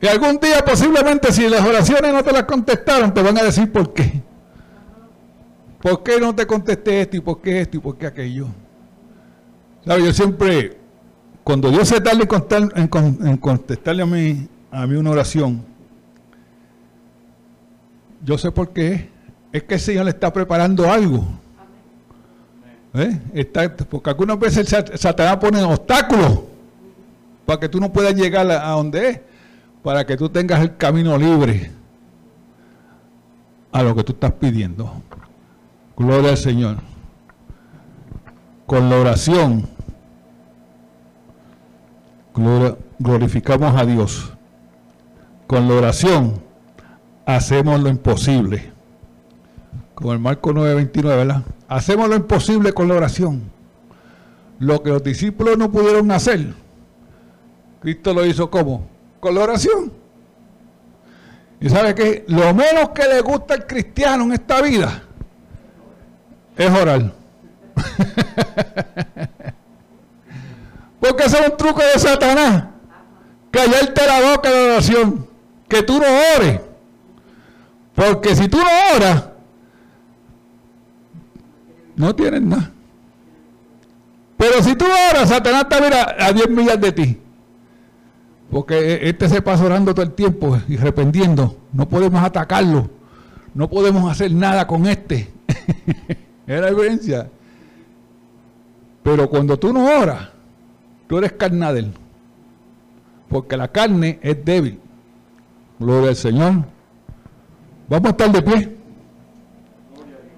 Y 0.00 0.06
algún 0.06 0.38
día 0.38 0.64
posiblemente 0.64 1.32
si 1.32 1.48
las 1.48 1.62
oraciones 1.62 2.12
no 2.12 2.22
te 2.22 2.30
las 2.30 2.44
contestaron, 2.44 3.12
te 3.12 3.20
van 3.20 3.36
a 3.36 3.42
decir 3.42 3.70
por 3.72 3.92
qué. 3.92 4.22
¿Por 5.82 6.04
qué 6.04 6.20
no 6.20 6.32
te 6.32 6.46
contesté 6.46 7.00
esto 7.02 7.16
y 7.16 7.20
por 7.20 7.40
qué 7.40 7.60
esto 7.60 7.76
y 7.76 7.80
por 7.80 7.98
qué 7.98 8.06
aquello? 8.06 8.46
¿Sabe? 9.84 10.04
Yo 10.04 10.12
siempre 10.12 10.78
cuando 11.42 11.70
Dios 11.70 11.88
se 11.88 12.00
tarda 12.00 12.22
en, 12.76 12.90
en, 13.26 13.36
contestarle 13.36 14.02
a 14.02 14.06
mí, 14.06 14.48
a 14.70 14.86
mí 14.86 14.94
una 14.94 15.10
oración, 15.10 15.64
yo 18.24 18.38
sé 18.38 18.52
por 18.52 18.68
qué. 18.70 19.10
Es 19.50 19.64
que 19.64 19.74
el 19.74 19.80
Señor 19.80 20.04
le 20.04 20.12
está 20.12 20.32
preparando 20.32 20.90
algo. 20.90 21.26
¿Eh? 22.94 23.20
Está, 23.34 23.74
porque 23.74 24.10
algunas 24.10 24.38
veces 24.38 24.68
Satanás 24.94 25.36
pone 25.38 25.62
obstáculos 25.62 26.42
para 27.44 27.58
que 27.58 27.68
tú 27.68 27.80
no 27.80 27.92
puedas 27.92 28.14
llegar 28.14 28.48
a, 28.50 28.70
a 28.70 28.76
donde 28.76 29.08
es, 29.08 29.20
para 29.82 30.06
que 30.06 30.16
tú 30.16 30.28
tengas 30.28 30.60
el 30.60 30.76
camino 30.76 31.18
libre 31.18 31.70
a 33.72 33.82
lo 33.82 33.96
que 33.96 34.04
tú 34.04 34.12
estás 34.12 34.32
pidiendo. 34.32 35.02
Gloria 36.02 36.30
al 36.30 36.36
Señor. 36.36 36.78
Con 38.66 38.90
la 38.90 38.98
oración 38.98 39.68
glorificamos 42.98 43.80
a 43.80 43.86
Dios. 43.86 44.32
Con 45.46 45.68
la 45.68 45.74
oración 45.74 46.42
hacemos 47.24 47.80
lo 47.80 47.88
imposible. 47.88 48.72
Como 49.94 50.12
el 50.12 50.18
Marco 50.18 50.52
9:29, 50.52 51.02
¿verdad? 51.02 51.42
Hacemos 51.68 52.08
lo 52.08 52.16
imposible 52.16 52.72
con 52.72 52.88
la 52.88 52.94
oración. 52.94 53.42
Lo 54.58 54.82
que 54.82 54.90
los 54.90 55.04
discípulos 55.04 55.56
no 55.56 55.70
pudieron 55.70 56.10
hacer, 56.10 56.52
Cristo 57.80 58.12
lo 58.12 58.26
hizo 58.26 58.50
como? 58.50 58.88
Con 59.20 59.36
la 59.36 59.42
oración. 59.42 59.92
Y 61.60 61.68
sabe 61.68 61.94
que 61.94 62.24
lo 62.26 62.52
menos 62.54 62.88
que 62.92 63.06
le 63.06 63.20
gusta 63.20 63.54
al 63.54 63.68
cristiano 63.68 64.24
en 64.24 64.32
esta 64.32 64.60
vida 64.60 65.04
es 66.66 66.70
orar. 66.70 67.12
Porque 71.00 71.24
ese 71.24 71.38
es 71.38 71.50
un 71.50 71.56
truco 71.56 71.80
de 71.80 71.98
Satanás. 71.98 72.64
Callarte 73.50 74.06
la 74.06 74.32
boca 74.32 74.50
de 74.50 74.70
oración. 74.70 75.26
Que 75.68 75.82
tú 75.82 75.98
no 75.98 76.06
ores. 76.36 76.60
Porque 77.94 78.36
si 78.36 78.48
tú 78.48 78.58
no 78.58 78.96
oras, 78.96 79.24
no 81.96 82.14
tienes 82.14 82.42
nada. 82.42 82.70
Pero 84.36 84.62
si 84.62 84.74
tú 84.74 84.84
oras, 85.10 85.28
Satanás 85.28 85.66
está 85.70 86.24
a, 86.24 86.26
a 86.26 86.32
10 86.32 86.50
millas 86.50 86.80
de 86.80 86.92
ti. 86.92 87.18
Porque 88.50 89.08
este 89.08 89.28
se 89.28 89.42
pasa 89.42 89.64
orando 89.64 89.94
todo 89.94 90.04
el 90.04 90.12
tiempo 90.12 90.58
y 90.68 90.76
arrependiendo. 90.76 91.56
No 91.72 91.88
podemos 91.88 92.22
atacarlo. 92.22 92.90
No 93.54 93.68
podemos 93.68 94.10
hacer 94.10 94.32
nada 94.32 94.66
con 94.66 94.86
este. 94.86 95.30
es 96.46 96.60
la 96.60 96.68
evidencia. 96.68 97.30
Pero 99.02 99.28
cuando 99.28 99.58
tú 99.58 99.72
no 99.72 99.84
oras, 99.84 100.28
tú 101.06 101.18
eres 101.18 101.32
carnadel. 101.32 101.92
Porque 103.28 103.56
la 103.56 103.68
carne 103.68 104.18
es 104.22 104.44
débil. 104.44 104.78
Gloria 105.78 106.10
al 106.10 106.16
Señor. 106.16 106.64
Vamos 107.88 108.06
a 108.06 108.10
estar 108.10 108.30
de 108.30 108.42
pie. 108.42 108.76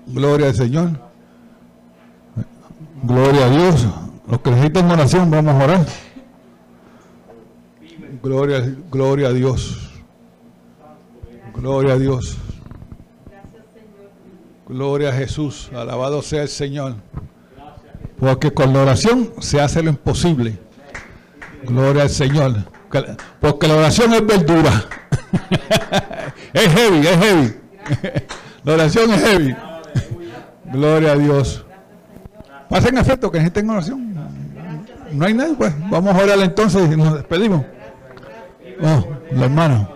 Gloria 0.07 0.49
al 0.49 0.55
Señor. 0.55 0.91
Gloria 3.03 3.47
a 3.47 3.51
Dios. 3.51 3.87
Los 4.29 4.41
que 4.41 4.51
necesitan 4.51 4.91
oración, 4.91 5.31
vamos 5.31 5.55
a 5.55 5.65
orar. 5.65 5.87
Gloria, 8.23 8.75
gloria 8.91 9.29
a 9.29 9.33
Dios. 9.33 9.91
Gloria 11.55 11.93
a 11.93 11.99
Dios. 11.99 12.39
Gloria 14.69 15.11
a 15.11 15.13
Jesús. 15.13 15.71
Alabado 15.75 16.23
sea 16.23 16.43
el 16.43 16.49
Señor. 16.49 16.95
Porque 18.19 18.53
con 18.53 18.73
la 18.73 18.83
oración 18.83 19.31
se 19.41 19.61
hace 19.61 19.83
lo 19.83 19.91
imposible. 19.91 20.59
Gloria 21.65 22.03
al 22.03 22.11
Señor. 22.11 22.55
Porque 23.41 23.69
la 23.69 23.75
oración 23.75 24.15
es 24.15 24.27
verdura. 24.27 24.85
es 26.53 26.69
heavy, 26.69 27.07
es 27.07 27.17
heavy. 27.17 27.55
la 28.65 28.73
oración 28.73 29.11
es 29.11 29.23
heavy. 29.23 29.57
Gloria 30.73 31.13
a 31.13 31.17
Dios. 31.17 31.65
Pasen 32.69 32.97
efecto 32.99 33.31
que 33.31 33.41
gente 33.41 33.61
tenga 33.61 33.75
oración. 33.75 34.15
No 35.13 35.27
hay 35.27 35.35
nadie, 35.35 35.55
pues. 35.55 35.73
Vamos 35.91 36.15
a 36.15 36.23
orar 36.23 36.39
entonces 36.41 36.91
y 36.91 36.97
nos 36.97 37.15
despedimos. 37.15 37.65
Oh, 38.81 39.07
la 39.33 39.45
hermana. 39.45 39.89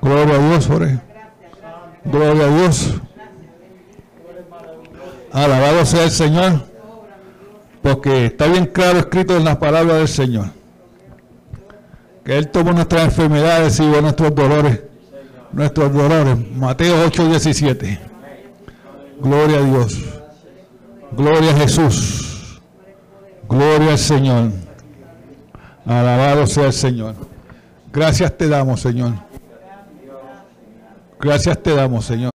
Gloria 0.00 0.36
a 0.36 0.38
Dios, 0.38 0.70
ore. 0.70 1.00
Gloria 2.04 2.44
a 2.44 2.48
Dios. 2.48 2.94
Alabado 5.32 5.84
sea 5.86 6.04
el 6.04 6.10
Señor. 6.10 6.64
Porque 7.82 8.26
está 8.26 8.46
bien 8.46 8.66
claro 8.66 8.98
escrito 8.98 9.36
en 9.36 9.44
las 9.44 9.56
palabras 9.56 9.98
del 9.98 10.08
Señor. 10.08 10.46
Que 12.24 12.38
Él 12.38 12.48
tomó 12.48 12.72
nuestras 12.72 13.04
enfermedades 13.04 13.80
y 13.80 13.86
nuestros 13.86 14.34
dolores. 14.34 14.80
Nuestros 15.52 15.92
dolores. 15.92 16.36
Mateo 16.54 17.04
8, 17.06 17.28
17. 17.28 17.98
Gloria 19.20 19.58
a 19.58 19.62
Dios. 19.62 19.98
Gloria 21.12 21.50
a 21.50 21.56
Jesús. 21.56 22.60
Gloria 23.48 23.92
al 23.92 23.98
Señor. 23.98 24.50
Alabado 25.84 26.46
sea 26.46 26.66
el 26.66 26.72
Señor. 26.72 27.14
Gracias 27.92 28.36
te 28.36 28.48
damos, 28.48 28.80
Señor. 28.80 29.12
Gracias 31.20 31.62
te 31.62 31.74
damos, 31.74 32.04
Señor. 32.04 32.31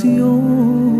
canción. 0.00 0.99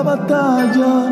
La 0.00 0.16
batalla, 0.16 1.10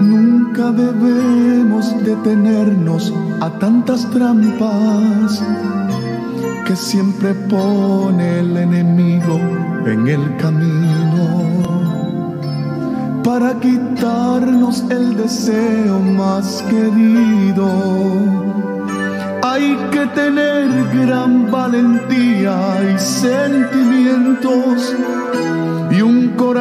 nunca 0.00 0.70
debemos 0.72 1.84
detenernos 2.02 3.12
a 3.40 3.50
tantas 3.58 4.10
trampas 4.10 5.42
que 6.66 6.74
siempre 6.74 7.34
pone 7.34 8.40
el 8.40 8.56
enemigo 8.56 9.38
en 9.84 10.08
el 10.08 10.36
camino. 10.38 11.26
Para 13.22 13.52
quitarnos 13.60 14.84
el 14.88 15.16
deseo 15.18 15.98
más 16.00 16.64
querido 16.70 17.68
hay 19.42 19.76
que 19.90 20.06
tener 20.20 20.68
gran 20.94 21.50
valentía 21.50 22.56
y 22.94 22.98
sentimientos 22.98 24.94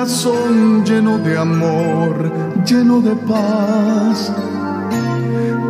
corazón 0.06 0.86
lleno 0.86 1.18
de 1.18 1.36
amor, 1.36 2.32
lleno 2.64 3.02
de 3.02 3.16
paz, 3.16 4.32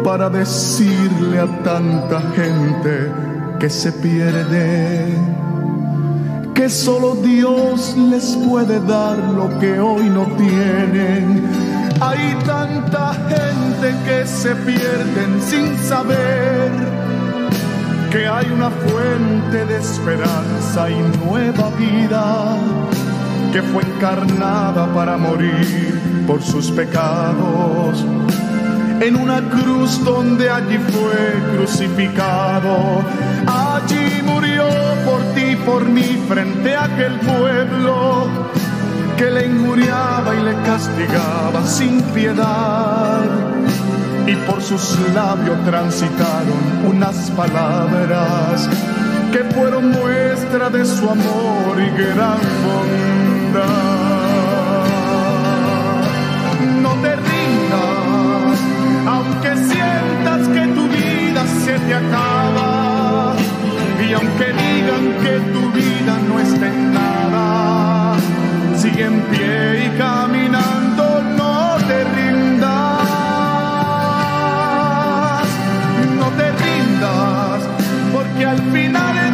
para 0.03 0.29
decirle 0.29 1.39
a 1.39 1.47
tanta 1.63 2.19
gente 2.36 3.11
que 3.61 3.69
se 3.69 3.93
pierde, 3.93 5.17
que 6.53 6.69
solo 6.69 7.15
Dios 7.15 7.95
les 7.95 8.36
puede 8.45 8.81
dar 8.81 9.17
lo 9.17 9.57
que 9.57 9.79
hoy 9.79 10.09
no 10.09 10.25
tienen. 10.36 11.49
Hay 12.01 12.36
tanta 12.45 13.13
gente 13.13 13.95
que 14.05 14.27
se 14.27 14.53
pierden 14.53 15.41
sin 15.41 15.77
saber 15.77 16.71
que 18.11 18.27
hay 18.27 18.47
una 18.51 18.69
fuente 18.69 19.65
de 19.65 19.77
esperanza 19.77 20.89
y 20.89 21.01
nueva 21.25 21.69
vida 21.77 22.84
que 23.55 23.61
fue 23.61 23.83
encarnada 23.83 24.93
para 24.93 25.15
morir 25.15 26.25
por 26.27 26.43
sus 26.43 26.71
pecados. 26.71 28.03
En 28.99 29.15
una 29.15 29.39
cruz 29.49 30.03
donde 30.03 30.49
allí 30.49 30.77
fue 30.77 31.55
crucificado, 31.55 33.01
allí 33.47 34.21
murió 34.25 34.65
por 35.05 35.21
ti, 35.35 35.55
por 35.65 35.85
mí, 35.85 36.21
frente 36.27 36.75
a 36.75 36.83
aquel 36.83 37.13
pueblo 37.21 38.27
que 39.15 39.31
le 39.31 39.45
injuriaba 39.45 40.35
y 40.35 40.43
le 40.43 40.53
castigaba 40.63 41.65
sin 41.65 42.01
piedad 42.13 43.23
y 44.27 44.35
por 44.47 44.61
sus 44.61 44.99
labios 45.13 45.63
transitaron 45.63 46.89
unas 46.89 47.31
palabras 47.31 48.67
que 49.31 49.45
fueron 49.55 49.91
muestra 49.91 50.69
de 50.69 50.83
su 50.85 51.09
amor 51.09 51.79
y 51.79 51.89
gran 51.97 52.39
bondad. 52.65 53.24
No 56.81 56.91
te 57.01 57.15
rindas, 57.15 58.59
aunque 59.07 59.55
sientas 59.55 60.47
que 60.49 60.67
tu 60.75 60.87
vida 60.89 61.45
se 61.63 61.79
te 61.79 61.93
acaba 61.93 63.35
y 64.07 64.13
aunque 64.13 64.45
digan 64.45 65.05
que 65.23 65.39
tu 65.53 65.71
vida 65.71 66.13
no 66.27 66.39
está 66.39 66.67
en 66.67 66.93
nada, 66.93 68.17
sigue 68.75 69.05
en 69.05 69.21
pie 69.21 69.85
y 69.85 69.89
caminando, 69.97 71.21
no 71.37 71.77
te 71.87 72.03
rindas. 72.03 72.85
que 78.37 78.45
al 78.45 78.61
final 78.71 79.24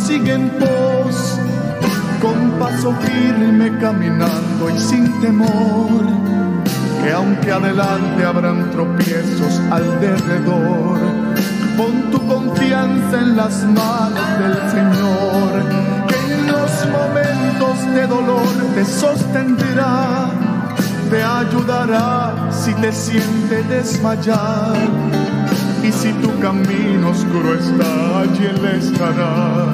caminando, 0.00 0.06
sigue 0.06 0.32
en 0.32 0.50
pos, 0.50 1.38
con 2.20 2.50
paso 2.58 2.92
firme 3.00 3.78
caminando 3.78 4.70
y 4.70 4.78
sin 4.78 5.20
temor 5.20 6.20
que 7.02 7.12
aunque 7.12 7.50
adelante 7.50 8.24
habrán 8.24 8.70
tropiezos 8.70 9.60
alrededor, 9.70 10.98
Pon 11.76 12.10
tu 12.10 12.18
confianza 12.26 13.20
en 13.20 13.36
las 13.36 13.64
manos 13.64 14.38
del 14.38 14.54
Señor, 14.70 15.50
que 16.08 16.34
en 16.34 16.46
los 16.46 16.70
momentos 16.92 17.94
de 17.94 18.06
dolor 18.06 18.46
te 18.74 18.84
sostendrá, 18.84 20.28
te 21.08 21.22
ayudará 21.22 22.50
si 22.50 22.74
te 22.74 22.92
siente 22.92 23.62
desmayar. 23.62 24.76
Y 25.82 25.92
si 25.92 26.12
tu 26.14 26.38
camino 26.40 27.10
oscuro 27.10 27.54
está, 27.54 28.20
allí 28.20 28.44
Él 28.44 28.64
estará. 28.66 29.66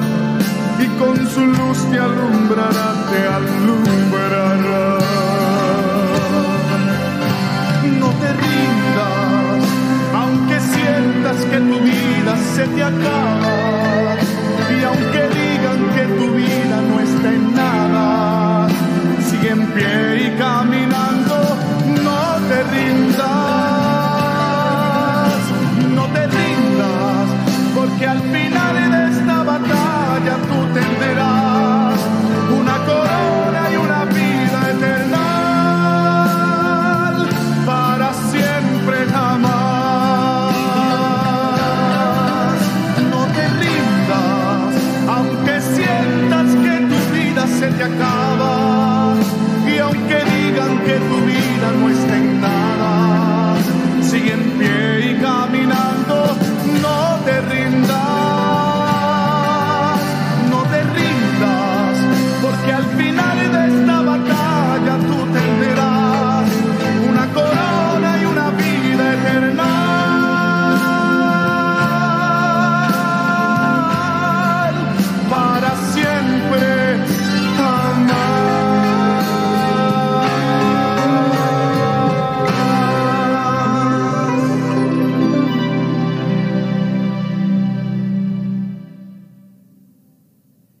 Y 0.79 0.87
con 0.99 1.15
su 1.27 1.45
luz 1.45 1.79
te 1.91 1.99
alumbrará, 1.99 2.87
te 3.11 3.27
alumbrará. 3.27 4.99
No 7.99 8.09
te 8.21 8.29
rindas, 8.41 9.63
aunque 10.13 10.59
sientas 10.59 11.37
que 11.51 11.57
tu 11.57 11.79
vida 11.79 12.37
se 12.55 12.67
te 12.67 12.83
acaba. 12.83 14.15
Y 14.79 14.83
aunque 14.83 15.21
digan 15.39 15.81
que 15.95 16.03
tu 16.17 16.33
vida 16.33 16.81
no 16.89 16.99
está 17.01 17.33
en 17.33 17.53
nada, 17.53 18.67
sigue 19.29 19.49
en 19.49 19.65
pie 19.73 20.27
y 20.27 20.37
caminando, 20.37 21.57
no 22.03 22.47
te 22.47 22.63
rindas. 22.63 23.66